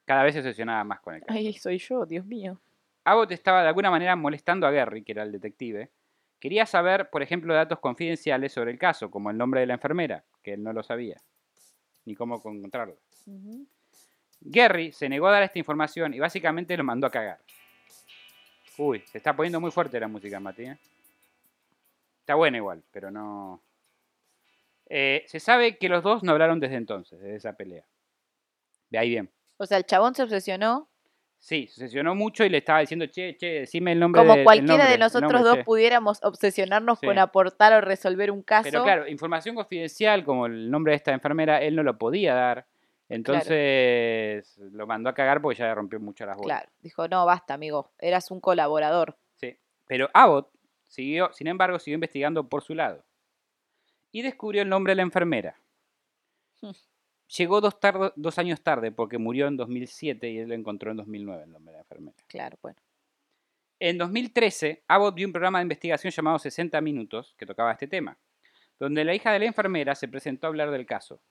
Cada 0.05 0.23
vez 0.23 0.33
se 0.33 0.39
obsesionaba 0.39 0.83
más 0.83 1.01
con 1.01 1.13
el 1.13 1.21
caso. 1.21 1.37
Ay, 1.37 1.53
soy 1.53 1.77
yo, 1.77 2.05
Dios 2.07 2.25
mío. 2.25 2.59
Abbott 3.03 3.31
estaba 3.31 3.61
de 3.61 3.67
alguna 3.67 3.91
manera 3.91 4.15
molestando 4.15 4.65
a 4.65 4.71
Gary, 4.71 5.03
que 5.03 5.11
era 5.11 5.21
el 5.23 5.31
detective. 5.31 5.91
Quería 6.39 6.65
saber, 6.65 7.09
por 7.11 7.21
ejemplo, 7.21 7.53
datos 7.53 7.77
confidenciales 7.79 8.53
sobre 8.53 8.71
el 8.71 8.79
caso, 8.79 9.11
como 9.11 9.29
el 9.29 9.37
nombre 9.37 9.59
de 9.59 9.67
la 9.67 9.75
enfermera, 9.75 10.23
que 10.41 10.53
él 10.53 10.63
no 10.63 10.73
lo 10.73 10.81
sabía, 10.81 11.17
ni 12.05 12.15
cómo 12.15 12.35
encontrarlo. 12.37 12.97
Gary 14.41 14.91
se 14.91 15.09
negó 15.09 15.27
a 15.27 15.31
dar 15.31 15.43
esta 15.43 15.59
información 15.59 16.13
y 16.13 16.19
básicamente 16.19 16.75
lo 16.77 16.83
mandó 16.83 17.07
a 17.07 17.11
cagar. 17.11 17.39
Uy, 18.77 19.03
se 19.11 19.17
está 19.17 19.35
poniendo 19.35 19.59
muy 19.59 19.71
fuerte 19.71 19.99
la 19.99 20.07
música, 20.07 20.39
Mati. 20.39 20.63
¿eh? 20.63 20.77
Está 22.21 22.35
buena 22.35 22.57
igual, 22.57 22.81
pero 22.91 23.11
no... 23.11 23.61
Eh, 24.87 25.23
se 25.27 25.39
sabe 25.39 25.77
que 25.77 25.89
los 25.89 26.01
dos 26.03 26.23
no 26.23 26.31
hablaron 26.31 26.59
desde 26.59 26.75
entonces, 26.75 27.19
desde 27.19 27.35
esa 27.35 27.53
pelea. 27.53 27.83
De 28.89 28.97
ahí 28.97 29.09
bien. 29.09 29.29
O 29.57 29.65
sea, 29.65 29.77
el 29.77 29.85
chabón 29.85 30.15
se 30.15 30.23
obsesionó. 30.23 30.87
Sí, 31.37 31.67
se 31.67 31.83
obsesionó 31.83 32.15
mucho 32.15 32.43
y 32.43 32.49
le 32.49 32.57
estaba 32.57 32.79
diciendo, 32.79 33.05
che, 33.05 33.37
che, 33.37 33.45
decime 33.61 33.91
el 33.91 33.99
nombre 33.99 34.21
Como 34.21 34.35
de- 34.35 34.43
cualquiera 34.43 34.73
nombre, 34.77 34.91
de 34.91 34.97
nosotros 34.97 35.31
nombre, 35.31 35.47
dos 35.49 35.57
che". 35.59 35.63
pudiéramos 35.63 36.19
obsesionarnos 36.23 36.99
Sí. 36.99 37.05
con 37.05 37.19
aportar 37.19 37.73
o 37.73 37.81
resolver 37.81 38.31
un 38.31 38.41
caso. 38.41 38.63
Pero 38.71 38.83
claro, 38.83 39.07
información 39.07 39.55
confidencial 39.55 40.23
como 40.23 40.47
el 40.47 40.71
nombre 40.71 40.91
de 40.91 40.97
esta 40.97 41.13
enfermera, 41.13 41.61
él 41.61 41.75
no 41.75 41.83
lo 41.83 41.97
podía 41.97 42.33
dar. 42.33 42.65
Entonces 43.09 44.57
lo 44.71 44.85
mandó 44.87 45.09
a 45.09 45.13
cagar 45.13 45.41
porque 45.41 45.59
ya 45.59 45.65
le 45.67 45.75
rompió 45.75 45.99
mucho 45.99 46.25
las 46.25 46.37
bolas. 46.37 46.59
Claro, 46.61 46.71
dijo, 46.81 47.07
no, 47.07 47.25
basta, 47.25 47.53
amigo, 47.53 47.91
eras 47.99 48.31
un 48.31 48.39
colaborador. 48.39 49.17
Sí. 49.37 49.57
Pero 49.87 50.09
Abbott 50.13 50.49
siguió, 50.87 51.31
sin 51.33 51.47
embargo, 51.47 51.79
siguió 51.79 51.95
investigando 51.95 52.47
por 52.47 52.61
su 52.61 52.75
lado. 52.75 53.03
Y 54.11 54.21
descubrió 54.21 54.61
el 54.61 54.69
nombre 54.69 54.91
de 54.91 54.95
la 54.97 55.01
enfermera. 55.03 55.55
Hmm. 56.61 56.71
Llegó 57.37 57.61
dos, 57.61 57.79
tardo- 57.79 58.13
dos 58.15 58.39
años 58.39 58.61
tarde 58.61 58.91
porque 58.91 59.17
murió 59.19 59.47
en 59.47 59.57
2007 59.57 60.29
y 60.29 60.37
él 60.39 60.49
lo 60.49 60.55
encontró 60.55 60.91
en 60.91 60.97
2009 60.97 61.43
el 61.43 61.51
nombre 61.51 61.71
de 61.73 61.77
la 61.77 61.81
enfermera. 61.81 62.17
Claro, 62.27 62.57
bueno. 62.61 62.77
En 63.79 63.97
2013, 63.97 64.83
Abbott 64.87 65.15
vio 65.15 65.27
un 65.27 65.31
programa 65.31 65.59
de 65.59 65.63
investigación 65.63 66.11
llamado 66.11 66.37
60 66.39 66.81
Minutos 66.81 67.33
que 67.37 67.45
tocaba 67.45 67.71
este 67.71 67.87
tema, 67.87 68.17
donde 68.79 69.05
la 69.05 69.13
hija 69.13 69.31
de 69.31 69.39
la 69.39 69.45
enfermera 69.45 69.95
se 69.95 70.07
presentó 70.07 70.47
a 70.47 70.49
hablar 70.49 70.69
del 70.71 70.85
caso. 70.85 71.21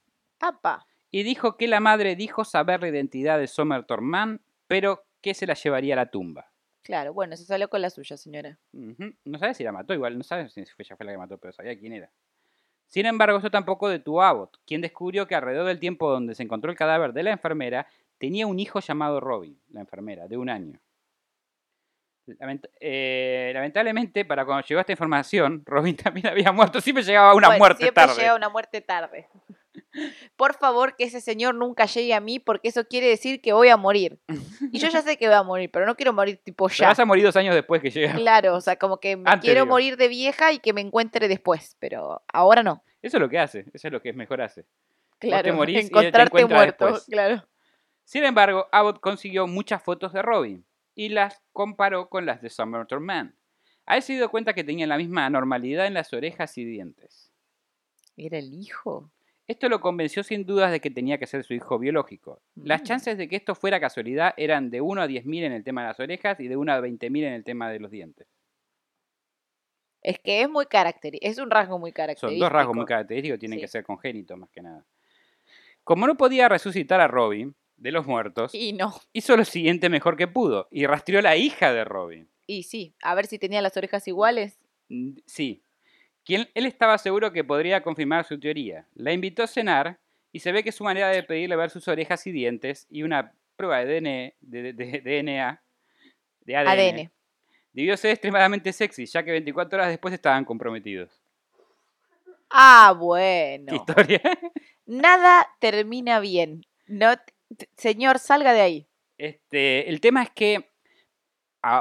¡Apa! 0.41 0.87
Y 1.11 1.23
dijo 1.23 1.57
que 1.57 1.69
la 1.69 1.81
madre 1.81 2.17
dijo 2.17 2.45
saber 2.45 2.81
la 2.83 2.89
identidad 2.89 3.39
de 3.39 3.47
Somerton 3.47 4.05
Man, 4.05 4.41
pero 4.67 5.05
que 5.21 5.35
se 5.35 5.47
la 5.47 5.55
llevaría 5.55 5.95
a 5.95 5.97
la 5.97 6.11
tumba. 6.11 6.51
Claro, 6.83 7.13
bueno, 7.13 7.37
se 7.37 7.45
salió 7.45 7.69
con 7.69 7.83
la 7.83 7.91
suya, 7.91 8.17
señora. 8.17 8.59
No 8.73 9.39
sabe 9.39 9.55
si 9.55 9.63
la 9.65 9.73
mató, 9.73 9.93
igual 9.95 10.17
no 10.17 10.25
sabe 10.25 10.49
si 10.49 10.65
fue- 10.67 10.85
ella 10.85 10.97
fue 10.97 11.07
la 11.07 11.13
que 11.13 11.19
mató, 11.19 11.39
pero 11.39 11.53
sabía 11.53 11.79
quién 11.79 11.93
era. 11.93 12.11
Sin 12.87 13.05
embargo, 13.05 13.39
eso 13.39 13.51
tampoco 13.51 13.89
detuvo 13.91 14.23
a 14.23 14.31
Abbott, 14.31 14.59
quien 14.67 14.81
descubrió 14.81 15.27
que 15.27 15.35
alrededor 15.35 15.67
del 15.67 15.79
tiempo 15.79 16.11
donde 16.11 16.35
se 16.35 16.43
encontró 16.43 16.71
el 16.71 16.77
cadáver 16.79 17.13
de 17.13 17.23
la 17.23 17.33
enfermera, 17.33 17.87
tenía 18.17 18.47
un 18.47 18.59
hijo 18.59 18.81
llamado 18.81 19.21
Robin, 19.21 19.61
la 19.71 19.81
enfermera, 19.81 20.27
de 20.27 20.37
un 20.39 20.49
año. 20.49 20.81
Lament- 22.27 22.69
eh, 22.81 23.51
lamentablemente, 23.55 24.25
para 24.25 24.45
cuando 24.45 24.67
llegó 24.67 24.81
esta 24.81 24.93
información, 24.93 25.63
Robin 25.67 25.97
también 25.97 26.27
había 26.27 26.53
muerto. 26.53 26.81
Siempre 26.81 27.03
llegaba 27.03 27.35
una 27.35 27.49
Bueno, 27.49 27.59
muerte 27.59 27.83
siempre 27.85 28.05
tarde. 28.07 28.21
llega 28.21 28.35
una 28.35 28.49
muerte 28.49 28.81
tarde. 28.81 29.29
Por 30.37 30.55
favor, 30.55 30.97
que 30.97 31.05
ese 31.05 31.21
señor 31.21 31.55
nunca 31.55 31.87
llegue 31.87 32.15
a 32.15 32.21
mí, 32.21 32.39
porque 32.39 32.69
eso 32.69 32.87
quiere 32.87 33.09
decir 33.09 33.41
que 33.41 33.53
voy 33.53 33.69
a 33.69 33.77
morir. 33.77 34.19
Y 34.73 34.79
yo 34.79 34.89
ya 34.89 35.03
sé 35.03 35.17
que 35.17 35.27
voy 35.27 35.35
a 35.37 35.43
morir, 35.43 35.71
pero 35.71 35.87
no 35.87 35.97
quiero 35.97 36.13
morir 36.13 36.39
tipo 36.45 36.67
Pero 36.69 36.77
ya. 36.79 36.89
vas 36.89 36.99
a 36.99 37.05
morir 37.05 37.25
dos 37.25 37.37
años 37.37 37.55
después 37.55 37.81
que 37.81 37.91
llega. 37.91 38.15
Claro, 38.15 38.55
o 38.55 38.61
sea, 38.61 38.77
como 38.77 38.99
que 39.01 39.13
Antes, 39.13 39.41
quiero 39.41 39.63
digo. 39.63 39.67
morir 39.75 39.97
de 39.97 40.09
vieja 40.09 40.53
y 40.53 40.59
que 40.59 40.73
me 40.73 40.81
encuentre 40.81 41.27
después, 41.29 41.77
pero 41.79 42.23
ahora 42.33 42.63
no. 42.63 42.83
Eso 43.01 43.17
es 43.17 43.21
lo 43.21 43.29
que 43.29 43.39
hace, 43.39 43.65
eso 43.73 43.89
es 43.89 43.93
lo 43.93 44.03
que 44.03 44.13
mejor 44.13 44.43
hace. 44.43 44.67
Claro, 45.19 45.55
morís 45.55 45.75
y 45.75 45.79
él 45.79 45.85
te 45.85 45.89
encontrarte 45.89 46.37
encuentra 46.43 46.57
muerto, 46.57 46.85
después. 46.87 47.05
claro. 47.07 47.49
Sin 48.05 48.25
embargo, 48.25 48.69
Abbott 48.73 49.01
consiguió 49.01 49.47
muchas 49.47 49.83
fotos 49.83 50.13
de 50.13 50.23
Robin 50.23 50.65
y 50.95 51.09
las 51.11 51.43
comparó 51.53 52.09
con 52.09 52.25
las 52.27 52.41
de 52.43 52.51
Somerton 52.51 53.03
Man. 53.05 53.35
A 53.87 53.97
él 53.97 54.03
se 54.03 54.13
dio 54.15 54.31
cuenta 54.31 54.53
que 54.55 54.65
tenían 54.65 54.89
la 54.91 54.97
misma 54.99 55.25
anormalidad 55.27 55.87
en 55.87 55.95
las 55.95 56.13
orejas 56.13 56.57
y 56.59 56.65
dientes. 56.65 57.33
¿Era 58.17 58.39
el 58.39 58.53
hijo? 58.53 59.11
Esto 59.49 59.69
lo 59.71 59.81
convenció 59.81 60.23
sin 60.23 60.45
dudas 60.45 60.71
de 60.71 60.81
que 60.81 60.91
tenía 60.91 61.19
que 61.19 61.27
ser 61.27 61.43
su 61.43 61.55
hijo 61.55 61.79
biológico. 61.79 62.43
Las 62.55 62.83
Mm. 62.83 62.85
chances 62.85 63.19
de 63.19 63.29
que 63.29 63.37
esto 63.37 63.55
fuera 63.55 63.81
casualidad 63.81 64.35
eran 64.37 64.71
de 64.71 64.81
1 64.83 65.01
a 65.03 65.07
10.000 65.07 65.43
en 65.43 65.53
el 65.53 65.65
tema 65.65 65.81
de 65.83 65.89
las 65.89 66.01
orejas 66.01 66.39
y 66.39 66.49
de 66.49 66.57
1 66.57 66.73
a 66.75 66.81
20.000 66.81 67.25
en 67.25 67.33
el 67.33 67.45
tema 67.45 67.71
de 67.71 67.81
los 67.81 67.91
dientes. 67.91 68.29
Es 70.03 70.19
que 70.21 70.43
es 70.43 70.49
muy 70.49 70.67
característico, 70.67 71.31
es 71.31 71.39
un 71.39 71.51
rasgo 71.51 71.79
muy 71.79 71.93
característico. 71.93 72.31
Son 72.31 72.39
dos 72.39 72.53
rasgos 72.53 72.77
muy 72.77 72.85
característicos, 72.87 73.39
tienen 73.39 73.59
Sí. 73.59 73.63
que 73.63 73.69
ser 73.69 73.85
congénitos 73.85 74.39
más 74.39 74.51
que 74.51 74.63
nada. 74.63 74.85
Como 75.83 76.07
no 76.07 76.17
podía 76.17 76.49
resucitar 76.49 77.01
a 77.01 77.09
Robin 77.09 77.55
de 77.77 77.93
los 77.93 78.07
muertos, 78.07 78.55
Y 78.55 78.73
no, 78.75 78.95
hizo 79.13 79.37
lo 79.37 79.45
siguiente 79.45 79.89
mejor 79.89 80.17
que 80.17 80.29
pudo 80.29 80.69
y 80.71 80.87
rastreó 80.87 81.19
a 81.21 81.23
la 81.23 81.37
hija 81.37 81.73
de 81.73 81.85
Robin. 81.85 82.29
y 82.47 82.63
sí, 82.65 82.95
a 83.03 83.15
ver 83.15 83.27
si 83.27 83.39
tenía 83.39 83.61
las 83.63 83.77
orejas 83.77 84.07
iguales. 84.09 84.59
Sí. 85.27 85.63
Quien, 86.29 86.47
él 86.53 86.67
estaba 86.67 86.99
seguro 86.99 87.33
que 87.33 87.43
podría 87.43 87.83
confirmar 87.83 88.23
su 88.27 88.39
teoría. 88.39 88.85
La 88.95 89.15
invitó 89.15 89.43
a 89.45 89.47
cenar 89.47 89.99
y 90.31 90.41
se 90.41 90.53
ve 90.53 90.63
que 90.63 90.73
su 90.73 90.85
manera 90.85 91.09
de 91.09 91.23
pedirle 91.23 91.57
ver 91.57 91.71
sus 91.71 91.89
orejas 91.89 92.27
y 92.27 92.33
dientes 92.33 92.87
y 92.91 93.03
una 93.03 93.33
prueba 93.57 93.83
de 93.83 93.87
DNA, 93.99 94.35
de, 94.43 94.73
de- 94.75 95.01
de 95.01 95.01
DNA, 95.23 95.63
de 96.43 96.55
ADN, 96.57 96.69
ADN. 96.69 97.11
debió 97.73 97.97
ser 97.97 98.11
extremadamente 98.11 98.75
sexy, 98.75 99.07
ya 99.07 99.23
que 99.23 99.31
24 99.31 99.79
horas 99.79 99.89
después 99.89 100.13
estaban 100.13 100.45
comprometidos. 100.45 101.19
Ah, 102.51 102.95
bueno. 102.95 103.67
¿Qué 103.71 103.77
historia? 103.77 104.21
Nada 104.85 105.49
termina 105.61 106.21
bien. 106.21 106.67
No, 106.87 107.15
señor, 107.75 108.19
salga 108.19 108.53
de 108.53 108.61
ahí. 108.61 108.87
Este, 109.17 109.89
el 109.89 110.03
tema 110.03 110.23
es 110.25 110.31
que, 110.31 110.69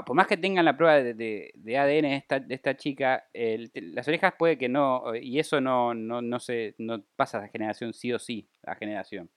por 0.05 0.15
más 0.15 0.27
que 0.27 0.37
tengan 0.37 0.65
la 0.65 0.75
prueba 0.75 0.95
de, 0.95 1.13
de- 1.13 1.51
de 1.55 1.77
ADN 1.77 2.09
de 2.09 2.15
esta, 2.15 2.39
de 2.39 2.55
esta 2.55 2.75
chica, 2.77 3.27
el- 3.33 3.71
las 3.73 4.07
orejas 4.07 4.33
puede 4.37 4.57
que 4.57 4.69
no, 4.69 5.15
y 5.15 5.39
eso 5.39 5.61
no, 5.61 5.93
no, 5.93 6.21
no, 6.21 6.39
se, 6.39 6.75
no 6.79 7.03
pasa 7.15 7.39
a 7.39 7.47
generación 7.47 7.93
sí 7.93 8.11
o 8.13 8.19
sí, 8.19 8.47
a 8.63 8.75
generación. 8.75 9.29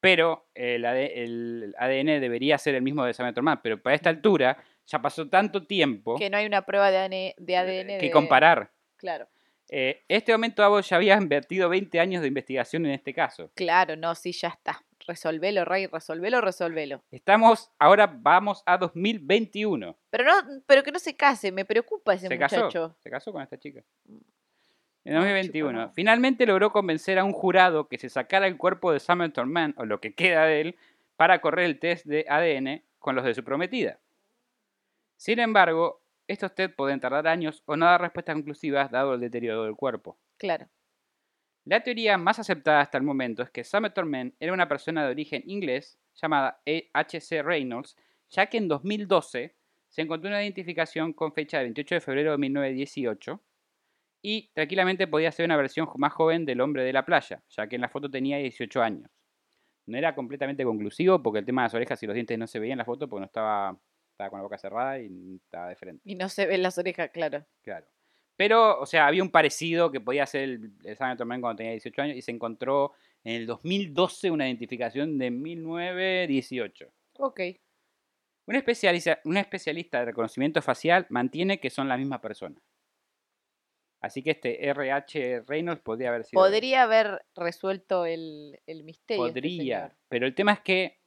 Pero 0.00 0.46
el, 0.54 0.84
AD 0.84 0.96
el 1.24 1.74
ADN 1.76 2.20
debería 2.20 2.56
ser 2.56 2.76
el 2.76 2.82
mismo 2.82 3.04
de 3.04 3.12
Samantha 3.14 3.42
Man, 3.42 3.60
pero 3.62 3.82
para 3.82 3.96
esta 3.96 4.10
altura 4.10 4.56
ya 4.86 5.02
pasó 5.02 5.28
tanto 5.28 5.66
tiempo 5.66 6.16
Que 6.16 6.30
no 6.30 6.36
hay 6.36 6.46
una 6.46 6.62
prueba 6.62 6.90
de 6.92 6.98
ADN, 6.98 7.34
de 7.36 7.56
ADN 7.56 7.98
que 7.98 8.06
de- 8.06 8.10
comparar. 8.12 8.70
Claro. 8.96 9.26
Eh, 9.70 10.02
este 10.08 10.32
momento 10.32 10.80
ya 10.80 10.96
había 10.96 11.16
invertido 11.16 11.68
20 11.68 11.98
años 12.00 12.22
de 12.22 12.28
investigación 12.28 12.86
en 12.86 12.92
este 12.92 13.12
caso. 13.12 13.50
Claro, 13.54 13.96
no, 13.96 14.14
sí, 14.14 14.32
ya 14.32 14.48
está. 14.48 14.82
Resolvelo, 15.08 15.64
Rey, 15.64 15.86
resolvelo, 15.86 16.42
resolvelo. 16.42 17.02
Estamos, 17.10 17.70
ahora 17.78 18.06
vamos 18.06 18.62
a 18.66 18.76
2021. 18.76 19.96
Pero 20.10 20.24
no, 20.24 20.32
pero 20.66 20.82
que 20.82 20.92
no 20.92 20.98
se 20.98 21.16
case, 21.16 21.50
me 21.50 21.64
preocupa 21.64 22.12
ese 22.12 22.28
Se 22.28 22.38
casó, 22.38 22.56
muchacho. 22.56 22.94
se 23.00 23.08
casó 23.10 23.32
con 23.32 23.40
esta 23.40 23.56
chica. 23.58 23.82
En 24.06 25.14
No, 25.14 25.20
2021. 25.20 25.70
chico, 25.70 25.72
no. 25.72 25.90
Finalmente 25.94 26.44
logró 26.44 26.70
convencer 26.72 27.18
a 27.18 27.24
un 27.24 27.32
jurado 27.32 27.88
que 27.88 27.96
se 27.96 28.10
sacara 28.10 28.46
el 28.46 28.58
cuerpo 28.58 28.92
de 28.92 29.00
Samantha 29.00 29.42
Mann, 29.46 29.72
o 29.78 29.86
lo 29.86 29.98
que 29.98 30.14
queda 30.14 30.44
de 30.44 30.60
él, 30.60 30.76
para 31.16 31.40
correr 31.40 31.64
el 31.64 31.78
test 31.78 32.04
de 32.04 32.26
ADN 32.28 32.82
con 32.98 33.14
los 33.16 33.24
de 33.24 33.32
su 33.32 33.42
prometida. 33.42 33.98
Sin 35.16 35.38
embargo, 35.38 36.02
estos 36.26 36.54
test 36.54 36.76
pueden 36.76 37.00
tardar 37.00 37.26
años 37.28 37.62
o 37.64 37.76
no 37.76 37.86
dar 37.86 38.02
respuestas 38.02 38.34
conclusivas 38.34 38.90
dado 38.90 39.14
el 39.14 39.20
deterioro 39.20 39.64
del 39.64 39.74
cuerpo. 39.74 40.18
Claro. 40.36 40.68
La 41.64 41.82
teoría 41.82 42.16
más 42.16 42.38
aceptada 42.38 42.80
hasta 42.80 42.98
el 42.98 43.04
momento 43.04 43.42
es 43.42 43.50
que 43.50 43.64
Summer 43.64 43.92
Mann 44.04 44.34
era 44.40 44.52
una 44.52 44.68
persona 44.68 45.04
de 45.04 45.10
origen 45.10 45.42
inglés 45.46 45.98
llamada 46.14 46.62
H.C. 46.94 47.42
Reynolds, 47.42 47.96
ya 48.30 48.46
que 48.46 48.58
en 48.58 48.68
2012 48.68 49.54
se 49.88 50.02
encontró 50.02 50.28
una 50.28 50.42
identificación 50.42 51.12
con 51.12 51.32
fecha 51.32 51.58
de 51.58 51.64
28 51.64 51.96
de 51.96 52.00
febrero 52.00 52.32
de 52.32 52.38
1918 52.38 53.42
y 54.22 54.50
tranquilamente 54.52 55.06
podía 55.06 55.32
ser 55.32 55.46
una 55.46 55.56
versión 55.56 55.88
más 55.96 56.12
joven 56.12 56.44
del 56.44 56.60
hombre 56.60 56.82
de 56.82 56.92
la 56.92 57.04
playa, 57.04 57.42
ya 57.48 57.66
que 57.68 57.76
en 57.76 57.82
la 57.82 57.88
foto 57.88 58.10
tenía 58.10 58.38
18 58.38 58.82
años. 58.82 59.10
No 59.86 59.96
era 59.96 60.14
completamente 60.14 60.64
conclusivo 60.64 61.22
porque 61.22 61.38
el 61.38 61.46
tema 61.46 61.62
de 61.62 61.66
las 61.66 61.74
orejas 61.74 62.02
y 62.02 62.06
los 62.06 62.14
dientes 62.14 62.38
no 62.38 62.46
se 62.46 62.58
veía 62.58 62.72
en 62.72 62.78
la 62.78 62.84
foto 62.84 63.08
porque 63.08 63.20
no 63.20 63.26
estaba, 63.26 63.78
estaba 64.10 64.30
con 64.30 64.38
la 64.38 64.42
boca 64.42 64.58
cerrada 64.58 64.98
y 65.00 65.36
estaba 65.36 65.68
de 65.68 65.76
frente. 65.76 66.02
Y 66.04 66.14
no 66.14 66.28
se 66.28 66.46
ven 66.46 66.62
las 66.62 66.76
orejas, 66.76 67.10
claro. 67.10 67.46
Claro. 67.62 67.86
Pero, 68.38 68.78
o 68.78 68.86
sea, 68.86 69.08
había 69.08 69.24
un 69.24 69.32
parecido 69.32 69.90
que 69.90 70.00
podía 70.00 70.24
ser 70.24 70.44
el, 70.44 70.72
el 70.84 70.96
San 70.96 71.18
Man 71.26 71.40
cuando 71.40 71.56
tenía 71.56 71.72
18 71.72 72.02
años 72.02 72.16
y 72.16 72.22
se 72.22 72.30
encontró 72.30 72.92
en 73.24 73.34
el 73.34 73.46
2012 73.46 74.30
una 74.30 74.46
identificación 74.46 75.18
de 75.18 75.32
1918. 75.32 76.86
Ok. 77.14 77.40
Un 78.46 78.54
especialista, 78.54 79.18
un 79.24 79.36
especialista 79.38 79.98
de 79.98 80.04
reconocimiento 80.04 80.62
facial 80.62 81.04
mantiene 81.10 81.58
que 81.58 81.68
son 81.68 81.88
la 81.88 81.96
misma 81.96 82.20
persona. 82.20 82.62
Así 84.00 84.22
que 84.22 84.30
este 84.30 84.68
RH 84.68 85.40
Reynolds 85.48 85.82
podría 85.82 86.10
haber 86.10 86.24
sido. 86.24 86.40
Podría 86.40 86.84
haber 86.84 87.20
resuelto 87.34 88.06
el, 88.06 88.60
el 88.68 88.84
misterio. 88.84 89.26
este 89.26 89.40
Podría. 89.40 89.96
pero 90.08 90.26
el 90.28 90.36
tema 90.36 90.52
es 90.52 90.60
que 90.60 91.00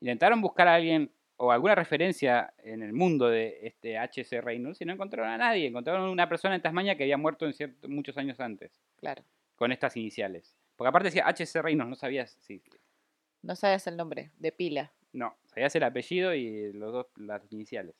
intentaron 0.00 0.40
buscar 0.40 0.68
a 0.68 0.76
alguien 0.76 1.12
o 1.38 1.50
alguna 1.52 1.74
referencia 1.74 2.52
en 2.58 2.82
el 2.82 2.92
mundo 2.92 3.28
de 3.28 3.58
este 3.62 3.96
HC 3.96 4.40
Reynolds 4.42 4.80
y 4.80 4.84
no 4.84 4.92
encontraron 4.92 5.30
a 5.32 5.38
nadie. 5.38 5.66
Encontraron 5.68 6.08
una 6.10 6.28
persona 6.28 6.54
en 6.56 6.60
Tasmania 6.62 6.96
que 6.96 7.04
había 7.04 7.16
muerto 7.16 7.46
en 7.46 7.54
cierto- 7.54 7.88
muchos 7.88 8.16
años 8.18 8.38
antes. 8.40 8.72
Claro. 8.96 9.22
con 9.56 9.72
estas 9.72 9.96
iniciales. 9.96 10.54
Porque 10.76 10.88
aparte 10.88 11.06
decía 11.08 11.26
HC 11.26 11.62
Reynolds, 11.62 11.90
no 11.90 11.96
sabías 11.96 12.36
si. 12.40 12.62
No 13.42 13.56
sabes 13.56 13.86
el 13.88 13.96
nombre, 13.96 14.30
de 14.38 14.52
pila. 14.52 14.92
No, 15.12 15.36
sabías 15.46 15.74
el 15.74 15.82
apellido 15.82 16.32
y 16.34 16.72
los 16.74 16.92
dos, 16.92 17.06
las 17.16 17.42
iniciales. 17.52 17.96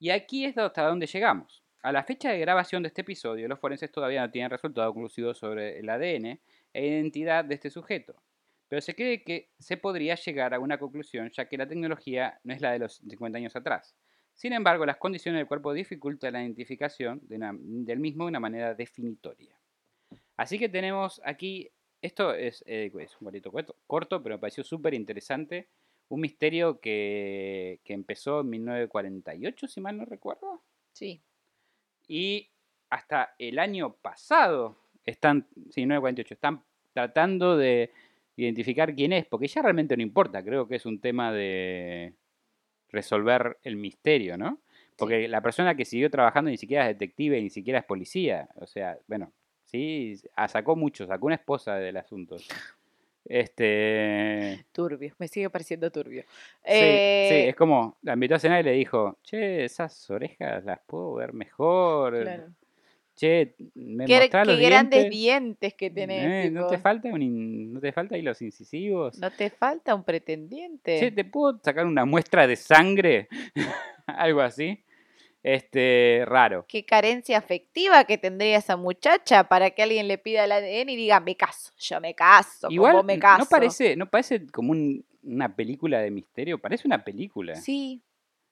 Y 0.00 0.10
aquí 0.10 0.44
es 0.44 0.56
hasta 0.58 0.82
donde 0.86 1.06
llegamos. 1.06 1.62
A 1.82 1.92
la 1.92 2.02
fecha 2.02 2.30
de 2.30 2.38
grabación 2.40 2.82
de 2.82 2.88
este 2.88 3.02
episodio, 3.02 3.46
los 3.48 3.58
forenses 3.60 3.90
todavía 3.92 4.22
no 4.22 4.30
tienen 4.30 4.50
resultado 4.50 4.92
conclusivo 4.92 5.34
sobre 5.34 5.78
el 5.78 5.88
ADN 5.88 6.40
e 6.72 6.86
identidad 6.86 7.44
de 7.44 7.54
este 7.54 7.70
sujeto. 7.70 8.14
Pero 8.68 8.82
se 8.82 8.94
cree 8.94 9.22
que 9.22 9.48
se 9.58 9.76
podría 9.76 10.14
llegar 10.14 10.52
a 10.54 10.60
una 10.60 10.78
conclusión, 10.78 11.30
ya 11.30 11.48
que 11.48 11.56
la 11.56 11.66
tecnología 11.66 12.38
no 12.44 12.52
es 12.52 12.60
la 12.60 12.72
de 12.72 12.80
los 12.80 12.96
50 12.96 13.38
años 13.38 13.56
atrás. 13.56 13.94
Sin 14.34 14.52
embargo, 14.52 14.86
las 14.86 14.98
condiciones 14.98 15.40
del 15.40 15.48
cuerpo 15.48 15.72
dificultan 15.72 16.34
la 16.34 16.42
identificación 16.42 17.20
de 17.24 17.36
una- 17.36 17.56
del 17.58 17.98
mismo 17.98 18.24
de 18.24 18.28
una 18.28 18.40
manera 18.40 18.74
definitoria. 18.74 19.58
Así 20.36 20.58
que 20.58 20.68
tenemos 20.68 21.20
aquí, 21.24 21.70
esto 22.00 22.32
es, 22.34 22.62
eh, 22.66 22.92
es 23.00 23.16
un 23.20 23.30
corto, 23.50 23.74
corto, 23.86 24.22
pero 24.22 24.36
me 24.36 24.38
pareció 24.38 24.62
súper 24.62 24.94
interesante. 24.94 25.66
Un 26.10 26.20
misterio 26.20 26.78
que, 26.80 27.80
que 27.84 27.92
empezó 27.92 28.40
en 28.40 28.50
1948, 28.50 29.66
si 29.66 29.80
mal 29.80 29.96
no 29.96 30.04
recuerdo. 30.04 30.62
Sí. 30.92 31.20
Y 32.06 32.48
hasta 32.90 33.34
el 33.38 33.58
año 33.58 33.94
pasado 33.94 34.76
están, 35.04 35.46
sí, 35.70 35.80
1948, 35.80 36.34
están 36.34 36.62
tratando 36.94 37.56
de 37.56 37.92
identificar 38.38 38.94
quién 38.94 39.12
es, 39.12 39.26
porque 39.26 39.48
ya 39.48 39.62
realmente 39.62 39.96
no 39.96 40.02
importa, 40.02 40.42
creo 40.44 40.68
que 40.68 40.76
es 40.76 40.86
un 40.86 41.00
tema 41.00 41.32
de 41.32 42.14
resolver 42.90 43.58
el 43.62 43.76
misterio, 43.76 44.38
¿no? 44.38 44.60
Porque 44.96 45.28
la 45.28 45.40
persona 45.40 45.74
que 45.74 45.84
siguió 45.84 46.10
trabajando 46.10 46.50
ni 46.50 46.56
siquiera 46.56 46.88
es 46.88 46.98
detective, 46.98 47.40
ni 47.40 47.50
siquiera 47.50 47.80
es 47.80 47.84
policía, 47.84 48.48
o 48.54 48.66
sea, 48.66 48.98
bueno, 49.06 49.32
sí, 49.64 50.20
ah, 50.36 50.48
sacó 50.48 50.76
mucho, 50.76 51.06
sacó 51.06 51.26
una 51.26 51.34
esposa 51.34 51.76
del 51.76 51.96
asunto. 51.96 52.36
Este, 53.24 54.64
Turbio. 54.72 55.14
Me 55.18 55.28
sigue 55.28 55.50
pareciendo 55.50 55.90
turbio. 55.90 56.22
sí, 56.22 56.28
Eh, 56.64 57.28
sí, 57.28 57.48
es 57.50 57.56
como, 57.56 57.98
la 58.02 58.14
invitó 58.14 58.36
a 58.36 58.38
cenar 58.38 58.60
y 58.60 58.64
le 58.64 58.72
dijo, 58.72 59.18
che, 59.22 59.64
esas 59.66 60.08
orejas 60.10 60.64
las 60.64 60.80
puedo 60.86 61.14
ver 61.14 61.34
mejor. 61.34 62.22
claro. 62.22 62.52
Che, 63.18 63.56
me 63.74 64.04
Qué, 64.06 64.28
qué 64.30 64.44
los 64.44 64.60
grandes 64.60 65.10
dientes. 65.10 65.10
dientes 65.10 65.74
que 65.74 65.90
tenés. 65.90 66.46
Eh, 66.46 66.50
¿No 66.52 66.68
te 66.68 66.78
falta 66.78 67.08
un 67.08 67.20
in- 67.20 67.72
no 67.72 67.80
te 67.80 67.90
falta 67.90 68.14
ahí 68.14 68.22
los 68.22 68.40
incisivos? 68.42 69.18
¿No 69.18 69.30
te 69.32 69.50
falta 69.50 69.92
un 69.92 70.04
pretendiente? 70.04 71.00
Che, 71.00 71.10
¿te 71.10 71.24
puedo 71.24 71.58
sacar 71.64 71.84
una 71.84 72.04
muestra 72.04 72.46
de 72.46 72.54
sangre? 72.54 73.28
Algo 74.06 74.40
así. 74.40 74.84
Este, 75.42 76.24
raro. 76.26 76.64
Qué 76.68 76.84
carencia 76.84 77.38
afectiva 77.38 78.04
que 78.04 78.18
tendría 78.18 78.58
esa 78.58 78.76
muchacha 78.76 79.44
para 79.48 79.70
que 79.70 79.82
alguien 79.82 80.06
le 80.08 80.18
pida 80.18 80.44
el 80.44 80.52
ADN 80.52 80.90
y 80.90 80.96
diga, 80.96 81.20
me 81.20 81.36
caso, 81.36 81.72
yo 81.78 82.00
me 82.00 82.14
caso, 82.14 82.68
Igual 82.70 82.92
como 82.92 83.04
me 83.04 83.18
caso. 83.18 83.40
no 83.44 83.46
parece, 83.48 83.96
no 83.96 84.06
parece 84.10 84.46
como 84.48 84.72
un- 84.72 85.04
una 85.22 85.54
película 85.54 86.00
de 86.00 86.10
misterio, 86.10 86.58
parece 86.58 86.86
una 86.86 87.02
película 87.04 87.54
Sí, 87.56 88.02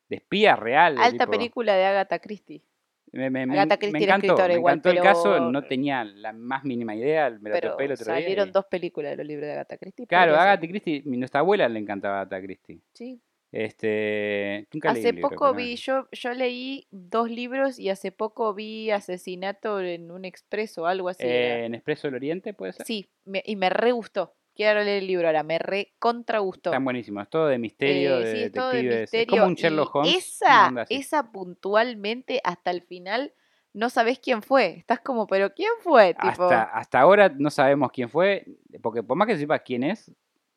de 0.09 0.17
espía 0.17 0.57
real. 0.57 0.97
alta 0.99 1.25
tipo- 1.25 1.33
película 1.33 1.75
de 1.75 1.85
Agatha 1.85 2.19
Christie. 2.19 2.63
Me, 3.13 3.31
me- 3.31 3.47
me- 3.47 3.55
Agatha 3.59 3.75
me 3.77 3.79
Christie 3.79 4.05
era 4.05 4.15
encantó, 4.17 4.27
escritora 4.27 4.49
me 4.49 4.55
igual, 4.55 4.75
encantó 4.75 4.91
el 4.91 5.01
caso, 5.01 5.23
pero- 5.33 5.51
no 5.51 5.63
tenía 5.65 6.05
la 6.05 6.33
más 6.33 6.65
mínima 6.65 6.95
idea, 6.95 7.31
me 7.31 7.51
lo 7.51 7.55
Pero 7.55 7.71
topé 7.73 7.85
el 7.87 7.93
otro 7.93 8.05
día. 8.07 8.15
salieron 8.15 8.49
y- 8.49 8.51
dos 8.53 8.65
películas 8.67 9.13
de 9.13 9.17
los 9.19 9.27
libros 9.27 9.47
de 9.47 9.53
Agatha 9.53 9.79
Christie. 9.79 10.07
Claro. 10.07 10.35
Agatha 10.37 10.67
Christie, 10.67 11.03
nuestra 11.07 11.41
abuela 11.41 11.69
le 11.69 11.79
encantaba 11.79 12.21
Agatha 12.21 12.41
Christie. 12.43 12.81
Sí. 12.93 13.21
Este, 13.53 14.67
nunca 14.73 14.91
Hace 14.91 15.15
poco 15.15 15.47
pero- 15.53 15.55
vi, 15.55 15.77
yo, 15.77 16.09
yo 16.13 16.33
leí 16.35 16.87
dos 16.91 17.31
libros 17.31 17.79
y 17.79 17.89
hace 17.91 18.13
poco 18.13 18.53
vi 18.55 18.91
Asesinato 18.91 19.81
en 19.81 20.11
un 20.11 20.25
expreso 20.25 20.87
algo 20.87 21.09
así. 21.09 21.23
Eh, 21.25 21.65
en 21.65 21.75
Expreso 21.75 22.09
del 22.09 22.17
Oriente, 22.17 22.55
¿puede 22.55 22.73
ser? 22.73 22.87
Sí, 22.87 23.09
me- 23.25 23.43
y 23.45 23.57
me 23.57 23.71
re 23.71 23.93
gustó. 23.93 24.35
Quiero 24.57 24.83
leer 24.83 25.03
el 25.03 25.07
libro 25.07 25.27
ahora, 25.27 25.43
me 25.43 25.59
re 25.59 25.93
contra 25.99 26.39
gustó. 26.39 26.71
Están 26.71 26.85
buenísimos, 26.85 27.25
es 27.25 27.29
todo 27.31 27.47
de 27.47 27.59
misterio, 27.59 28.17
Eh, 28.19 28.25
de 28.25 28.33
sí, 28.33 28.43
es 28.45 28.53
todo 28.53 28.71
de 28.71 28.77
detectives. 28.77 28.95
Es 28.95 29.13
misterio. 29.13 29.31
como 29.43 29.47
un 29.47 29.55
Sherlock 29.55 29.95
Holmes. 29.95 30.17
Esa, 30.17 30.87
esa 30.89 31.31
puntualmente 31.31 32.41
hasta 32.43 32.71
el 32.71 32.81
final 32.83 33.35
no 33.75 33.91
sabes 33.91 34.19
quién 34.19 34.41
fue. 34.43 34.79
Estás 34.79 35.01
como, 35.01 35.27
pero 35.27 35.53
¿quién 35.53 35.71
fue? 35.81 36.15
Tipo, 36.15 36.45
hasta, 36.45 36.63
hasta 36.63 37.01
ahora 37.01 37.29
no 37.37 37.51
sabemos 37.51 37.91
quién 37.93 38.09
fue, 38.09 38.47
porque 38.83 39.03
por 39.03 39.19
más 39.19 39.29
que 39.29 39.37
sepas 39.37 39.61
quién 39.63 39.85
es, 39.85 40.11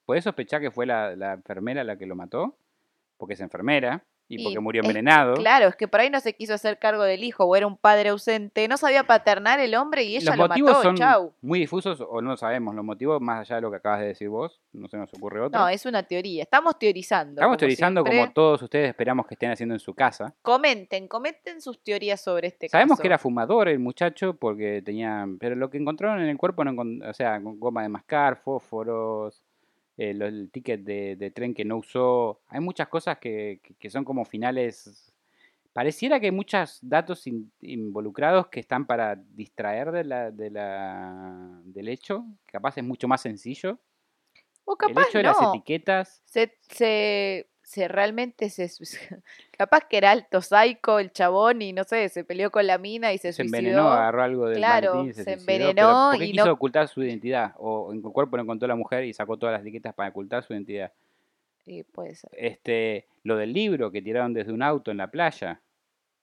puedes 0.05 0.23
sospechar 0.23 0.61
que 0.61 0.71
fue 0.71 0.85
la, 0.85 1.15
la 1.17 1.33
enfermera 1.33 1.83
la 1.83 1.97
que 1.97 2.05
lo 2.05 2.15
mató, 2.15 2.57
porque 3.17 3.33
es 3.33 3.41
enfermera 3.41 4.05
y 4.31 4.39
Y 4.39 4.43
porque 4.43 4.59
murió 4.59 4.81
es- 4.81 4.87
envenenado. 4.87 5.33
Claro, 5.33 5.67
es 5.67 5.75
que 5.75 5.87
por 5.87 5.99
ahí 5.99 6.09
no 6.11 6.19
se 6.19 6.33
quiso 6.35 6.53
hacer 6.53 6.77
cargo 6.79 7.03
del 7.03 7.23
hijo 7.23 7.45
o 7.45 7.55
era 7.55 7.65
un 7.67 7.75
padre 7.75 8.09
ausente. 8.09 8.67
No 8.67 8.77
sabía 8.77 9.03
paternar 9.03 9.59
el 9.59 9.73
hombre 9.75 10.03
y 10.03 10.15
ella 10.17 10.29
Los 10.31 10.37
lo 10.37 10.47
motivos 10.47 10.71
mató. 10.71 10.83
son 10.83 10.95
Chau. 10.97 11.33
muy 11.41 11.59
difusos 11.59 11.99
o 12.07 12.21
no 12.21 12.29
lo 12.31 12.37
sabemos. 12.37 12.75
Los 12.75 12.85
motivos, 12.85 13.19
más 13.19 13.41
allá 13.41 13.55
de 13.55 13.61
lo 13.63 13.71
que 13.71 13.77
acabas 13.77 14.01
de 14.01 14.05
decir 14.07 14.29
vos, 14.29 14.61
no 14.71 14.87
se 14.87 14.97
nos 14.97 15.11
ocurre 15.13 15.41
otro. 15.41 15.59
No, 15.59 15.67
es 15.67 15.83
una 15.87 16.03
teoría. 16.03 16.43
Estamos 16.43 16.77
teorizando. 16.77 17.31
Estamos 17.33 17.47
como 17.47 17.57
teorizando 17.57 18.01
siempre. 18.03 18.19
como 18.21 18.33
todos 18.33 18.61
ustedes 18.61 18.89
esperamos 18.89 19.25
que 19.25 19.33
estén 19.33 19.49
haciendo 19.51 19.73
en 19.73 19.79
su 19.79 19.95
casa. 19.95 20.35
Comenten, 20.43 21.07
comenten 21.07 21.59
sus 21.59 21.83
teorías 21.83 22.21
sobre 22.21 22.49
este 22.49 22.69
Sabemos 22.69 22.91
caso. 22.97 23.01
que 23.01 23.07
era 23.07 23.17
fumador 23.17 23.67
el 23.67 23.79
muchacho 23.79 24.35
porque 24.35 24.83
tenía. 24.85 25.25
Pero 25.39 25.55
lo 25.55 25.71
que 25.71 25.79
encontraron 25.79 26.21
en 26.21 26.29
el 26.29 26.37
cuerpo, 26.37 26.63
no 26.63 26.71
encon- 26.71 27.03
o 27.09 27.13
sea, 27.15 27.39
goma 27.41 27.81
de 27.81 27.89
mascar, 27.89 28.37
fósforos, 28.43 29.41
eh, 30.01 30.13
lo- 30.13 30.25
el 30.27 30.49
ticket 30.49 30.81
de, 30.81 31.15
de 31.17 31.29
tren 31.31 31.53
que 31.53 31.65
no 31.65 31.77
usó. 31.77 32.39
Hay 32.47 32.61
muchas 32.61 32.87
cosas 32.87 33.17
que, 33.19 33.59
que- 33.77 33.89
son 33.89 34.05
como 34.05 34.23
finales. 34.23 35.13
Pareciera 35.73 36.19
que 36.19 36.27
hay 36.27 36.31
muchos 36.31 36.79
datos 36.81 37.27
in- 37.27 37.51
involucrados 37.61 38.47
que 38.47 38.61
están 38.61 38.85
para 38.87 39.15
distraer 39.15 39.91
de 39.91 40.03
la, 40.05 40.31
de 40.31 40.49
la, 40.51 41.59
del 41.65 41.89
hecho. 41.89 42.25
Capaz 42.45 42.77
es 42.77 42.83
mucho 42.83 43.07
más 43.09 43.21
sencillo. 43.21 43.77
O 44.63 44.77
el 44.87 44.97
hecho 44.97 45.17
de 45.17 45.23
no. 45.23 45.29
las 45.31 45.49
etiquetas. 45.49 46.21
se, 46.25 46.57
se, 46.69 47.49
se 47.69 47.87
realmente 47.87 48.49
se 48.49 48.67
capaz 49.55 49.81
que 49.87 49.97
era 49.97 50.09
alto 50.09 50.41
psycho 50.41 50.97
el 50.97 51.11
chabón 51.11 51.61
y 51.61 51.71
no 51.71 51.83
sé, 51.83 52.09
se 52.09 52.23
peleó 52.23 52.49
con 52.49 52.65
la 52.65 52.79
mina 52.79 53.13
y 53.13 53.19
se, 53.19 53.31
Se 53.31 53.43
suicidó. 53.43 53.57
envenenó, 53.59 53.91
agarró 53.91 54.23
algo 54.23 54.47
del 54.49 54.57
Claro, 54.57 54.95
maletín 54.95 55.11
y 55.11 55.13
se, 55.13 55.23
se 55.23 55.33
suicidó, 55.35 55.45
pero 55.45 55.69
envenenó 55.69 56.09
¿por 56.11 56.19
qué 56.19 56.25
y 56.25 56.31
quiso 56.31 56.45
no- 56.47 56.51
ocultar 56.53 56.87
su 56.87 57.03
identidad? 57.03 57.53
O 57.57 57.91
en 57.93 57.97
el 58.03 58.11
cuerpo 58.11 58.37
no 58.37 58.43
encontró 58.43 58.67
la 58.67 58.75
mujer 58.75 59.03
y 59.05 59.13
sacó 59.13 59.37
todas 59.37 59.53
las 59.53 59.61
etiquetas 59.61 59.93
para 59.93 60.09
ocultar 60.09 60.43
su 60.43 60.53
identidad. 60.53 60.91
Sí, 61.63 61.83
puede 61.83 62.15
ser. 62.15 62.31
Este, 62.33 63.05
lo 63.23 63.37
del 63.37 63.53
libro 63.53 63.91
que 63.91 64.01
tiraron 64.01 64.33
desde 64.33 64.51
un 64.51 64.63
auto 64.63 64.89
en 64.89 64.97
la 64.97 65.11
playa. 65.11 65.61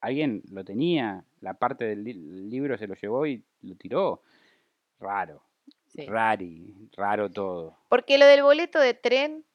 alguien 0.01 0.43
lo 0.51 0.65
tenía, 0.65 1.23
la 1.39 1.53
parte 1.53 1.85
del 1.85 2.03
li- 2.03 2.13
libro 2.13 2.77
se 2.77 2.87
lo 2.87 2.95
llevó 2.95 3.25
y 3.25 3.41
lo 3.61 3.75
tiró. 3.75 4.21
Raro, 4.99 5.41
Sí. 5.87 6.05
rari, 6.05 6.75
raro 6.97 7.29
todo. 7.31 7.77
Porque 7.87 8.17
lo 8.17 8.25
del 8.25 8.43
boleto 8.43 8.79
de 8.81 8.93
tren, 8.93 9.45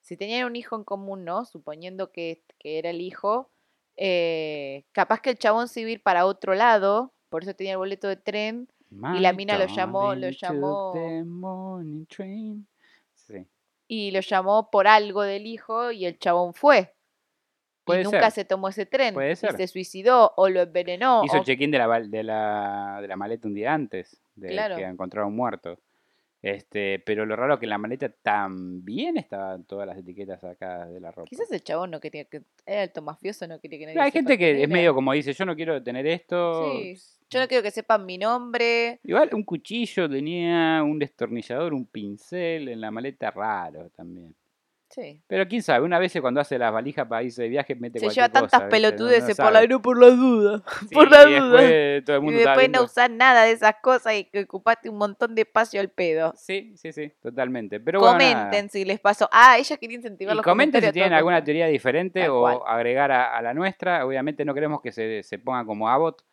si 0.00 0.16
tenían 0.16 0.46
un 0.46 0.56
hijo 0.56 0.76
en 0.76 0.84
común, 0.84 1.24
¿no? 1.24 1.44
Suponiendo 1.44 2.10
que, 2.12 2.42
que 2.58 2.78
era 2.78 2.90
el 2.90 3.00
hijo, 3.00 3.50
eh, 3.96 4.84
capaz 4.92 5.20
que 5.20 5.30
el 5.30 5.38
chabón 5.38 5.68
se 5.68 5.80
iba 5.82 5.88
a 5.88 5.92
ir 5.92 6.02
para 6.02 6.26
otro 6.26 6.54
lado, 6.54 7.12
por 7.28 7.42
eso 7.42 7.54
tenía 7.54 7.72
el 7.72 7.78
boleto 7.78 8.08
de 8.08 8.16
tren, 8.16 8.68
Y 9.14 9.20
la 9.20 9.32
mina 9.32 9.56
lo 9.56 9.66
llamó- 9.66 10.14
lo 10.16 10.30
llamó-. 10.30 10.92
Sí. 13.14 13.46
y 13.86 14.10
lo 14.10 14.20
llamó 14.20 14.70
por 14.70 14.86
algo 14.88 15.22
del 15.22 15.46
hijo 15.46 15.90
y 15.92 16.06
el 16.06 16.18
chabón 16.18 16.54
fue. 16.54 16.94
Puede 17.84 18.00
y 18.02 18.04
nunca 18.04 18.30
ser. 18.30 18.32
se 18.32 18.44
tomó 18.44 18.68
ese 18.68 18.86
tren. 18.86 19.14
Puede 19.14 19.32
y 19.32 19.36
ser. 19.36 19.56
se 19.56 19.66
suicidó 19.66 20.32
o 20.36 20.48
lo 20.48 20.60
envenenó. 20.62 21.22
Hizo 21.24 21.36
o- 21.36 21.38
el 21.38 21.44
check-in 21.44 21.70
de 21.70 21.78
la, 21.78 22.00
de, 22.00 22.22
la, 22.22 22.98
de 23.00 23.08
la 23.08 23.16
maleta 23.16 23.48
un 23.48 23.54
día 23.54 23.74
antes 23.74 24.20
de 24.34 24.48
Claro. 24.50 24.76
que 24.76 24.82
encontraron 24.84 25.34
muerto. 25.34 25.78
Este, 26.42 26.98
pero 27.00 27.26
lo 27.26 27.36
raro 27.36 27.54
es 27.54 27.60
que 27.60 27.66
en 27.66 27.70
la 27.70 27.78
maleta 27.78 28.08
también 28.08 29.18
estaban 29.18 29.64
todas 29.64 29.86
las 29.86 29.98
etiquetas 29.98 30.40
sacadas 30.40 30.90
de 30.90 30.98
la 30.98 31.12
ropa. 31.12 31.28
Quizás 31.28 31.50
el 31.52 31.62
chabón 31.62 31.90
no 31.90 32.00
quería 32.00 32.24
que. 32.24 32.42
Era 32.64 32.82
alto 32.82 33.02
mafioso, 33.02 33.46
no 33.46 33.60
quería 33.60 33.78
que 33.78 33.84
nadie 33.86 33.94
Pero 33.94 34.04
hay 34.04 34.10
gente 34.10 34.38
que 34.38 34.50
es 34.52 34.58
era. 34.60 34.72
medio 34.72 34.94
como 34.94 35.12
dice, 35.12 35.34
yo 35.34 35.44
no 35.44 35.54
quiero 35.54 35.82
tener 35.82 36.06
esto. 36.06 36.72
Sí. 36.72 36.96
Yo 37.28 37.40
no 37.40 37.46
quiero 37.46 37.62
que 37.62 37.70
sepan 37.70 38.06
mi 38.06 38.18
nombre. 38.18 39.00
Igual 39.04 39.30
un 39.34 39.44
cuchillo 39.44 40.08
tenía 40.08 40.82
un 40.82 40.98
destornillador, 40.98 41.74
un 41.74 41.86
pincel 41.86 42.68
en 42.68 42.80
la 42.80 42.90
maleta 42.90 43.30
raro 43.30 43.90
también. 43.90 44.34
Sí. 44.90 45.22
Pero 45.28 45.46
quién 45.46 45.62
sabe, 45.62 45.84
una 45.84 46.00
vez 46.00 46.12
cuando 46.20 46.40
hace 46.40 46.58
las 46.58 46.72
valijas 46.72 47.06
para 47.06 47.22
irse 47.22 47.42
de 47.42 47.48
viaje 47.48 47.76
mete 47.76 48.00
Se 48.00 48.06
cualquier 48.06 48.24
lleva 48.26 48.32
tantas 48.32 48.50
cosa, 48.60 48.64
¿viste? 48.66 48.80
No- 48.88 48.90
no 48.92 48.98
pelotudeces 48.98 49.36
por 49.36 49.52
la 49.52 49.66
no 49.66 49.82
por 49.82 49.98
la 50.00 50.06
duda. 50.10 50.62
Sí, 50.88 50.94
por 50.94 51.10
la 51.10 51.22
y 51.28 51.34
duda. 51.34 51.40
después 51.60 52.04
todo 52.04 52.16
el 52.16 52.22
Y 52.24 52.36
después 52.38 52.70
no 52.70 52.82
usar 52.82 53.10
nada 53.12 53.44
de 53.44 53.52
esas 53.52 53.76
cosas 53.80 54.14
y 54.14 54.24
que 54.24 54.40
ocupaste 54.40 54.90
un 54.90 54.98
montón 54.98 55.36
de 55.36 55.42
espacio 55.42 55.80
al 55.80 55.90
pedo. 55.90 56.34
Sí, 56.36 56.74
sí, 56.76 56.92
sí, 56.92 57.12
totalmente. 57.22 57.78
Pero 57.78 58.00
bueno. 58.00 58.18
Comenten 58.18 58.68
si 58.68 58.84
les 58.84 58.98
pasó. 58.98 59.28
Ah, 59.30 59.56
ella 59.58 59.76
quería 59.76 59.96
incentivar 59.96 60.34
Y 60.34 60.36
los 60.36 60.44
comenten 60.44 60.82
si 60.82 60.90
tienen 60.92 61.12
alguna 61.12 61.44
teoría 61.44 61.66
diferente 61.68 62.28
o 62.28 62.40
cual. 62.40 62.58
agregar 62.66 63.12
a, 63.12 63.36
a 63.36 63.42
la 63.42 63.54
nuestra. 63.54 64.04
Obviamente 64.04 64.44
no 64.44 64.54
queremos 64.54 64.80
que 64.82 64.90
se, 64.90 65.22
se 65.22 65.38
pongan 65.38 65.66
como 65.66 65.88
Abbott, 65.88 66.24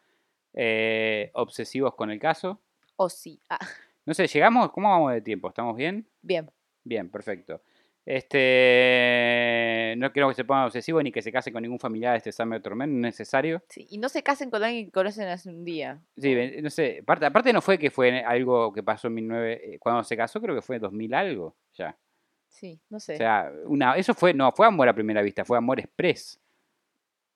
eh, 0.53 1.29
obsesivos 1.33 1.93
con 1.95 2.09
el 2.09 2.19
caso. 2.19 2.59
O 2.95 3.07
sí. 3.09 3.39
Ah, 3.49 3.59
No 4.05 4.15
sé, 4.15 4.25
¿llegamos? 4.25 4.71
¿Cómo 4.71 4.89
vamos 4.89 5.11
de 5.13 5.21
tiempo? 5.21 5.47
¿Estamos 5.49 5.75
bien? 5.75 6.07
bien. 6.23 6.49
Bien, 6.83 7.09
perfecto. 7.09 7.61
Este, 8.09 9.95
no 9.97 10.13
queremos 10.13 10.33
que 10.33 10.41
se 10.41 10.45
pongan 10.45 10.63
obsesivos 10.63 11.03
ni 11.03 11.11
que 11.11 11.21
se 11.21 11.29
casen 11.29 11.51
con 11.51 11.61
ningún 11.61 11.77
familiar 11.77 12.13
de 12.13 12.19
este 12.19 12.31
Summer 12.31 12.61
Torment, 12.61 12.93
no 12.93 13.05
es 13.05 13.15
necesario. 13.15 13.61
Sí. 13.67 13.85
Y 13.89 13.97
no 13.97 14.07
se 14.07 14.23
casen 14.23 14.49
con 14.49 14.63
alguien 14.63 14.85
que 14.85 14.93
conocen 14.93 15.27
hace 15.27 15.49
un 15.49 15.65
día. 15.65 15.99
Sí, 16.15 16.33
no 16.61 16.69
sé, 16.69 16.99
aparte, 17.01 17.25
aparte 17.25 17.51
no 17.51 17.61
fue 17.61 17.77
que 17.77 17.91
fue 17.91 18.21
algo 18.21 18.71
que 18.71 18.81
pasó 18.81 19.09
en 19.09 19.15
19, 19.15 19.73
eh, 19.73 19.79
cuando 19.79 20.05
se 20.05 20.15
casó 20.15 20.39
creo 20.39 20.55
que 20.55 20.61
fue 20.61 20.77
en 20.77 20.83
2000 20.83 21.13
algo, 21.13 21.57
ya. 21.73 21.97
Sí, 22.47 22.79
no 22.89 23.01
sé. 23.01 23.15
O 23.15 23.17
sea, 23.17 23.51
una, 23.65 23.97
eso 23.97 24.13
fue, 24.13 24.33
no, 24.33 24.53
fue 24.53 24.65
amor 24.65 24.87
a 24.87 24.95
primera 24.95 25.21
vista, 25.21 25.43
fue 25.43 25.57
amor 25.57 25.77
express. 25.81 26.39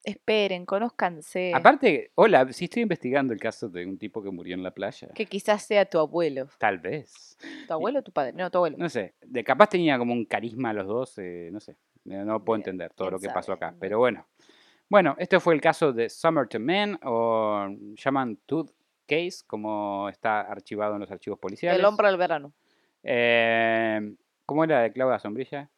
Esperen, 0.04 0.66
conózcanse. 0.66 1.52
Aparte, 1.54 2.10
hola, 2.16 2.52
si 2.52 2.64
estoy 2.64 2.82
investigando 2.82 3.32
el 3.32 3.38
caso 3.38 3.68
de 3.68 3.86
un 3.86 3.98
tipo 3.98 4.22
que 4.22 4.30
murió 4.30 4.54
en 4.54 4.62
la 4.62 4.72
playa. 4.72 5.08
Que 5.14 5.26
quizás 5.26 5.62
sea 5.62 5.84
tu 5.84 5.98
abuelo. 5.98 6.48
Tal 6.58 6.78
vez. 6.78 7.38
¿Tu 7.68 7.72
abuelo 7.72 8.00
o 8.00 8.02
tu 8.02 8.10
padre? 8.10 8.32
No, 8.32 8.50
tu 8.50 8.58
abuelo. 8.58 8.76
No 8.78 8.88
sé, 8.88 9.14
de 9.20 9.44
capaz 9.44 9.68
tenía 9.68 9.98
como 9.98 10.12
un 10.12 10.24
carisma 10.24 10.72
los 10.72 10.86
dos, 10.88 11.18
eh, 11.18 11.50
no 11.52 11.60
sé. 11.60 11.76
No 12.04 12.44
puedo 12.44 12.56
entender 12.56 12.92
todo 12.94 13.12
lo 13.12 13.20
que 13.20 13.28
pasó 13.28 13.52
acá, 13.52 13.74
pero 13.78 13.98
bueno. 13.98 14.26
Bueno, 14.88 15.14
este 15.18 15.38
fue 15.38 15.54
el 15.54 15.60
caso 15.60 15.92
de 15.92 16.10
Summerton 16.10 16.64
Man, 16.64 16.98
o 17.04 17.68
llaman 17.94 18.36
Tooth 18.44 18.72
Case, 19.06 19.38
como 19.46 20.08
está 20.08 20.40
archivado 20.40 20.94
en 20.94 21.00
los 21.00 21.10
archivos 21.10 21.38
policiales. 21.38 21.78
El 21.78 21.84
hombre 21.84 22.08
del 22.08 22.16
verano. 22.16 22.52
Eh, 23.04 24.14
¿Cómo 24.44 24.64
era 24.64 24.82
de 24.82 24.92
clavo 24.92 25.12
la 25.12 25.18
sombrilla? 25.18 25.70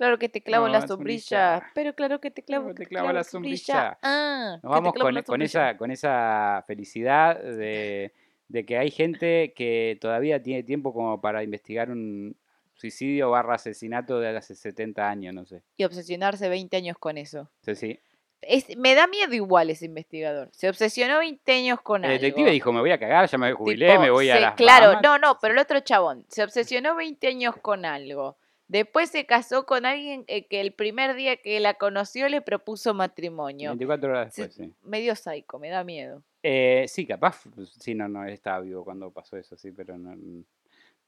Claro 0.00 0.18
que 0.18 0.30
te 0.30 0.40
clavo 0.40 0.66
No, 0.66 0.72
la 0.72 0.78
la 0.80 0.86
sombrilla. 0.86 1.50
sombrilla. 1.58 1.72
Pero 1.74 1.94
claro 1.94 2.20
que 2.22 2.30
te 2.30 2.42
clavo, 2.42 2.62
Claro, 2.64 2.74
que 2.74 2.84
te 2.84 2.88
clavo 2.88 3.12
la 3.12 3.22
sombrilla. 3.22 3.98
Ah, 4.00 4.58
Nos 4.62 4.72
vamos 4.72 4.94
con, 4.94 5.12
la 5.12 5.22
con 5.22 5.42
esa, 5.42 5.76
con 5.76 5.90
esa 5.90 6.64
felicidad 6.66 7.38
de, 7.38 8.14
de 8.48 8.64
que 8.64 8.78
hay 8.78 8.90
gente 8.90 9.52
que 9.54 9.98
todavía 10.00 10.42
tiene 10.42 10.62
tiempo 10.62 10.94
como 10.94 11.20
para 11.20 11.42
investigar 11.42 11.90
un 11.90 12.34
suicidio 12.72 13.28
barra 13.28 13.56
asesinato 13.56 14.18
de 14.20 14.34
hace 14.38 14.54
70 14.54 15.06
años, 15.06 15.34
no 15.34 15.44
sé. 15.44 15.60
Y 15.76 15.84
obsesionarse 15.84 16.48
20 16.48 16.78
años 16.78 16.96
con 16.96 17.18
eso. 17.18 17.50
Sí, 17.60 17.74
sí. 17.74 18.00
Es- 18.40 18.74
me 18.78 18.94
da 18.94 19.06
miedo 19.06 19.34
igual 19.34 19.68
ese 19.68 19.84
investigador. 19.84 20.48
Se 20.52 20.66
obsesionó 20.70 21.18
20 21.18 21.52
años 21.52 21.78
con 21.82 22.06
El 22.06 22.12
algo. 22.12 22.22
detective 22.22 22.50
dijo, 22.52 22.72
me 22.72 22.80
voy 22.80 22.90
a 22.92 22.98
cagar, 22.98 23.28
ya 23.28 23.36
me 23.36 23.52
jubilé, 23.52 23.88
Tipo, 23.90 24.00
me 24.00 24.08
voy 24.10 24.30
a 24.30 24.40
las 24.40 24.54
Claro, 24.54 24.86
Bahamas". 24.94 25.02
no, 25.02 25.18
no, 25.18 25.38
pero 25.42 25.52
el 25.52 25.60
otro 25.60 25.78
chabón 25.80 26.24
se 26.30 26.42
obsesionó 26.42 26.96
20 26.96 27.26
años 27.28 27.54
con 27.60 27.84
algo. 27.84 28.38
Después 28.70 29.10
se 29.10 29.26
casó 29.26 29.66
con 29.66 29.84
alguien 29.84 30.22
eh, 30.28 30.46
que 30.46 30.60
el 30.60 30.70
primer 30.70 31.16
día 31.16 31.36
que 31.36 31.58
la 31.58 31.74
conoció 31.74 32.28
le 32.28 32.40
propuso 32.40 32.94
matrimonio. 32.94 33.70
24 33.70 34.08
horas 34.08 34.36
después, 34.36 34.54
sí. 34.54 34.72
Medio 34.84 35.16
psycho, 35.16 35.58
me 35.58 35.70
da 35.70 35.82
miedo. 35.82 36.22
Eh, 36.40 36.84
sí, 36.86 37.04
capaz, 37.04 37.42
pues, 37.52 37.70
sí, 37.70 37.96
no, 37.96 38.06
no, 38.06 38.24
estaba 38.26 38.60
vivo 38.60 38.84
cuando 38.84 39.10
pasó 39.10 39.36
eso, 39.36 39.56
sí, 39.56 39.72
pero 39.72 39.98
no. 39.98 40.16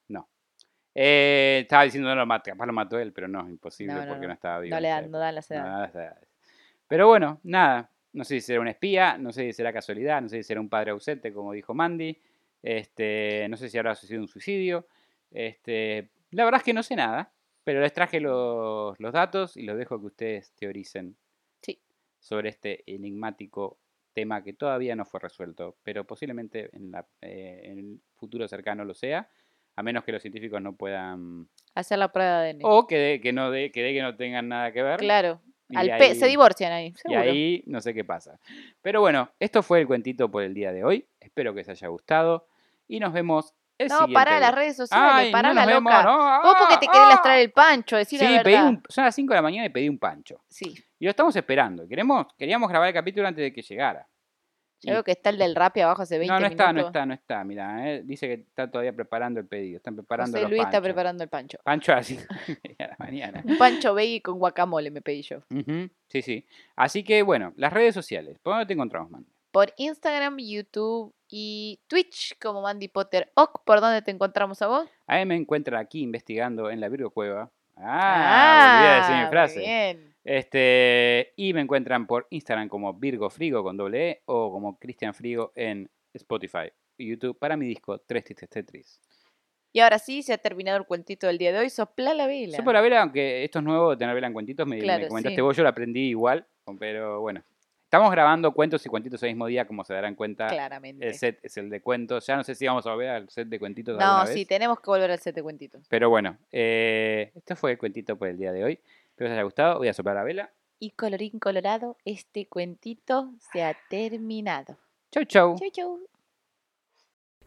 no. 0.08 0.28
Eh, 0.92 1.60
estaba 1.62 1.84
diciendo, 1.84 2.08
no 2.08 2.16
lo 2.16 2.26
mató, 2.26 2.50
capaz 2.50 2.66
lo 2.66 2.72
mató 2.72 2.98
él, 2.98 3.12
pero 3.12 3.28
no, 3.28 3.48
imposible 3.48 3.94
No, 3.94 4.06
no, 4.06 4.08
porque 4.08 4.26
no, 4.26 4.32
estaba 4.32 4.58
vivo. 4.58 4.74
No 4.74 4.80
le 4.80 4.88
dan, 4.88 5.08
no 5.08 5.18
dan 5.20 5.36
las 5.36 5.48
edades. 5.48 5.94
edades. 5.94 6.28
Pero 6.88 7.06
bueno, 7.06 7.38
nada. 7.44 7.88
No 8.12 8.24
sé 8.24 8.40
si 8.40 8.40
será 8.40 8.60
un 8.60 8.68
espía, 8.68 9.16
no 9.18 9.30
sé 9.30 9.42
si 9.42 9.52
será 9.52 9.72
casualidad, 9.72 10.20
no 10.20 10.28
sé 10.28 10.38
si 10.38 10.42
será 10.42 10.60
un 10.60 10.68
padre 10.68 10.90
ausente, 10.90 11.32
como 11.32 11.52
dijo 11.52 11.74
Mandy. 11.74 12.20
Este, 12.60 13.46
no 13.48 13.56
sé 13.56 13.68
si 13.68 13.78
habrá 13.78 13.94
sucedido 13.94 14.22
un 14.22 14.28
suicidio. 14.28 14.84
Este, 15.30 16.08
la 16.32 16.44
verdad 16.44 16.58
es 16.58 16.64
que 16.64 16.74
no 16.74 16.82
sé 16.82 16.96
nada, 16.96 17.30
pero 17.64 17.80
les 17.80 17.92
traje 17.92 18.20
los, 18.20 18.98
los 19.00 19.12
datos 19.12 19.56
y 19.56 19.62
los 19.62 19.76
dejo 19.78 19.98
que 20.00 20.06
ustedes 20.06 20.52
teoricen 20.54 21.16
Sí. 21.62 21.80
sobre 22.18 22.48
este 22.50 22.82
enigmático 22.92 23.78
tema 24.12 24.42
que 24.42 24.52
todavía 24.52 24.94
no 24.96 25.04
fue 25.06 25.20
resuelto, 25.20 25.76
pero 25.82 26.04
posiblemente 26.04 26.68
en, 26.76 26.90
la, 26.90 27.06
eh, 27.22 27.60
en 27.64 27.78
el 27.78 28.00
futuro 28.16 28.46
cercano 28.48 28.84
lo 28.84 28.94
sea, 28.94 29.28
a 29.74 29.82
menos 29.82 30.04
que 30.04 30.12
los 30.12 30.20
científicos 30.20 30.60
no 30.60 30.76
puedan 30.76 31.48
Hacer 31.74 31.98
la 31.98 32.12
prueba 32.12 32.42
de 32.42 32.50
ADN. 32.50 32.60
o 32.62 32.86
que 32.86 32.96
de 32.98 33.20
que 33.22 33.32
no 33.32 33.50
de, 33.50 33.70
que 33.72 33.82
de 33.82 33.94
que 33.94 34.02
no 34.02 34.14
tengan 34.16 34.48
nada 34.48 34.70
que 34.72 34.82
ver. 34.82 34.98
claro. 34.98 35.40
y 35.70 35.76
Al 35.76 35.86
pe- 35.86 36.04
ahí- 36.08 36.14
se 36.14 36.26
divorcian 36.26 36.70
ahí, 36.72 36.92
y 37.06 37.14
ahí 37.14 37.62
no 37.66 37.80
sé 37.80 37.94
qué 37.94 38.04
pasa. 38.04 38.38
Pero 38.82 39.00
bueno, 39.00 39.30
esto 39.40 39.62
fue 39.62 39.80
el 39.80 39.86
cuentito 39.86 40.30
por 40.30 40.42
el 40.42 40.52
día 40.52 40.70
de 40.72 40.84
hoy. 40.84 41.06
Espero 41.18 41.54
que 41.54 41.60
les 41.60 41.68
haya 41.70 41.88
gustado. 41.88 42.46
Y 42.86 43.00
nos 43.00 43.14
vemos 43.14 43.54
el 43.82 43.88
no, 43.88 43.94
siguiente 43.98 44.14
pará 44.14 44.40
las 44.40 44.54
redes 44.54 44.76
sociales, 44.76 45.12
Ay, 45.26 45.32
pará 45.32 45.48
no 45.48 45.54
la 45.54 45.66
vemos, 45.66 45.92
loca. 45.92 46.02
no, 46.04 46.42
Vos 46.42 46.54
porque 46.58 46.74
ah, 46.74 46.80
te 46.80 46.86
querés 46.86 47.02
ah. 47.04 47.08
lastrar 47.10 47.38
el 47.38 47.52
pancho, 47.52 47.96
decir 47.96 48.18
Sí, 48.18 48.24
la 48.28 48.42
pedí 48.42 48.54
verdad. 48.54 48.68
un- 48.68 48.82
son 48.88 49.04
las 49.04 49.14
5 49.14 49.32
de 49.32 49.36
la 49.38 49.42
mañana 49.42 49.66
y 49.66 49.70
pedí 49.70 49.88
un 49.88 49.98
pancho. 49.98 50.40
Sí. 50.48 50.74
Y 50.98 51.04
lo 51.04 51.10
estamos 51.10 51.34
esperando. 51.36 51.86
Queremos, 51.88 52.26
queríamos 52.38 52.68
grabar 52.68 52.88
el 52.88 52.94
capítulo 52.94 53.26
antes 53.28 53.42
de 53.42 53.52
que 53.52 53.62
llegara. 53.62 54.08
Yo 54.84 54.94
veo 54.94 55.04
que 55.04 55.12
está 55.12 55.30
el 55.30 55.38
del 55.38 55.54
Rappi 55.54 55.80
abajo 55.80 56.02
hace 56.02 56.18
20 56.18 56.34
no, 56.34 56.40
no 56.40 56.46
está, 56.46 56.66
no 56.66 56.72
minutos. 56.72 56.88
está, 56.88 57.06
no 57.06 57.14
está. 57.14 57.44
Mira, 57.44 57.88
eh, 57.88 58.02
dice 58.04 58.26
que 58.26 58.32
está 58.34 58.68
todavía 58.68 58.92
preparando 58.92 59.38
el 59.38 59.46
pedido. 59.46 59.76
Están 59.76 59.94
preparando 59.94 60.32
José 60.32 60.42
los 60.42 60.50
Luis 60.50 60.62
está 60.64 60.80
preparando 60.82 61.22
el 61.22 61.30
pancho. 61.30 61.58
Pancho 61.62 61.92
a 61.92 61.96
las 61.96 62.06
5 62.08 62.22
de 62.48 62.74
la 62.78 62.96
mañana. 62.98 63.42
Un 63.44 63.58
pancho 63.58 63.94
veggie 63.94 64.20
con 64.22 64.40
guacamole 64.40 64.90
me 64.90 65.00
pedí 65.00 65.22
yo. 65.22 65.38
Ujú, 65.50 65.88
Sí, 66.08 66.22
sí. 66.22 66.44
Así 66.74 67.04
que 67.04 67.22
bueno, 67.22 67.52
las 67.56 67.72
redes 67.72 67.94
sociales. 67.94 68.40
¿Por 68.42 68.54
dónde 68.54 68.66
te 68.66 68.72
encontramos, 68.72 69.08
man? 69.12 69.24
Por 69.52 69.72
Instagram, 69.76 70.38
YouTube 70.38 71.14
y 71.34 71.80
Twitch 71.88 72.38
como 72.38 72.60
Mandy 72.60 72.88
Potter 72.88 73.32
Oc. 73.34 73.62
¿Por 73.64 73.80
dónde 73.80 74.02
te 74.02 74.10
encontramos 74.10 74.60
a 74.60 74.66
vos? 74.66 74.86
A 75.06 75.16
mí 75.16 75.24
me 75.24 75.34
encuentran 75.36 75.80
aquí 75.80 76.02
investigando 76.02 76.70
en 76.70 76.78
la 76.80 76.88
Virgo 76.90 77.10
Cueva. 77.10 77.50
Ah, 77.76 78.76
olvidé 78.78 78.92
de 78.92 79.00
decir 79.00 79.14
mi 79.16 79.22
muy 79.22 79.30
frase. 79.30 79.58
bien. 79.60 80.14
Este, 80.24 81.32
y 81.36 81.52
me 81.54 81.62
encuentran 81.62 82.06
por 82.06 82.26
Instagram 82.30 82.68
como 82.68 82.92
Virgo 82.94 83.30
Frigo 83.30 83.62
con 83.62 83.76
doble 83.76 84.10
E 84.10 84.22
o 84.26 84.52
como 84.52 84.78
Cristian 84.78 85.14
Frigo 85.14 85.52
en 85.56 85.90
Spotify 86.12 86.70
y 86.98 87.08
YouTube 87.08 87.38
para 87.38 87.56
mi 87.56 87.66
disco 87.66 87.98
Tres 87.98 88.24
Tristes 88.24 88.48
Tetris. 88.50 89.00
Y 89.72 89.80
ahora 89.80 89.98
sí, 89.98 90.22
se 90.22 90.34
ha 90.34 90.38
terminado 90.38 90.76
el 90.76 90.84
cuentito 90.84 91.26
del 91.26 91.38
día 91.38 91.50
de 91.50 91.58
hoy. 91.60 91.70
Sopla 91.70 92.12
la 92.12 92.26
vela. 92.26 92.62
Por 92.62 92.74
la 92.74 92.82
vela, 92.82 93.00
aunque 93.00 93.42
esto 93.42 93.60
es 93.60 93.64
nuevo 93.64 93.96
tener 93.96 94.14
vela 94.14 94.26
en 94.26 94.34
cuentitos, 94.34 94.66
me, 94.66 94.76
me 94.76 94.82
Claro, 94.82 95.08
comentaste 95.08 95.36
sí. 95.36 95.40
vos, 95.40 95.56
yo 95.56 95.62
lo 95.62 95.70
aprendí 95.70 96.10
igual, 96.10 96.46
pero 96.78 97.20
bueno. 97.22 97.42
Estamos 97.92 98.10
grabando 98.10 98.52
cuentos 98.52 98.86
y 98.86 98.88
cuentitos 98.88 99.22
el 99.22 99.28
mismo 99.32 99.46
día, 99.48 99.66
como 99.66 99.84
se 99.84 99.92
darán 99.92 100.14
cuenta. 100.14 100.46
Claramente. 100.46 101.06
El 101.06 101.12
set 101.12 101.40
es 101.42 101.58
el 101.58 101.68
de 101.68 101.82
cuentos. 101.82 102.26
Ya 102.26 102.36
no 102.36 102.42
sé 102.42 102.54
si 102.54 102.66
vamos 102.66 102.86
a 102.86 102.92
volver 102.92 103.10
al 103.10 103.28
set 103.28 103.46
de 103.48 103.58
cuentitos 103.58 103.98
no, 103.98 104.02
alguna 104.02 104.26
sí, 104.28 104.38
vez. 104.38 104.48
tenemos 104.48 104.80
que 104.80 104.86
volver 104.86 105.10
al 105.10 105.18
set 105.18 105.34
de 105.34 105.42
cuentitos. 105.42 105.84
Pero 105.90 106.08
bueno, 106.08 106.38
eh, 106.50 107.32
esto 107.34 107.54
fue 107.54 107.72
el 107.72 107.76
cuentito 107.76 108.16
por 108.16 108.28
el 108.28 108.38
día 108.38 108.50
de 108.50 108.64
hoy. 108.64 108.72
Espero 109.10 109.16
que 109.16 109.24
les 109.24 109.32
haya 109.32 109.42
gustado. 109.42 109.76
Voy 109.76 109.88
a 109.88 109.92
soplar 109.92 110.16
la 110.16 110.22
vela. 110.22 110.50
Y 110.78 110.92
colorín 110.92 111.38
colorado, 111.38 111.98
este 112.06 112.46
cuentito 112.46 113.34
se 113.52 113.62
ha 113.62 113.76
terminado. 113.90 114.78
Chau, 115.10 115.24
chau. 115.24 115.58
Chau, 115.58 115.70
chau. 115.70 116.00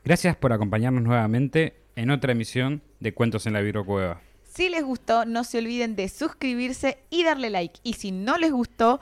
Gracias 0.03 0.35
por 0.35 0.53
acompañarnos 0.53 1.01
nuevamente 1.01 1.87
en 1.95 2.11
otra 2.11 2.33
emisión 2.33 2.83
de 2.99 3.15
Cuentos 3.15 3.47
en 3.47 3.53
la 3.53 3.83
Cueva. 3.83 4.21
Si 4.43 4.69
les 4.69 4.83
gustó, 4.83 5.25
no 5.25 5.43
se 5.43 5.57
olviden 5.57 5.95
de 5.95 6.07
suscribirse 6.07 6.99
y 7.09 7.23
darle 7.23 7.49
like. 7.49 7.79
Y 7.81 7.93
si 7.93 8.11
no 8.11 8.37
les 8.37 8.51
gustó, 8.51 9.01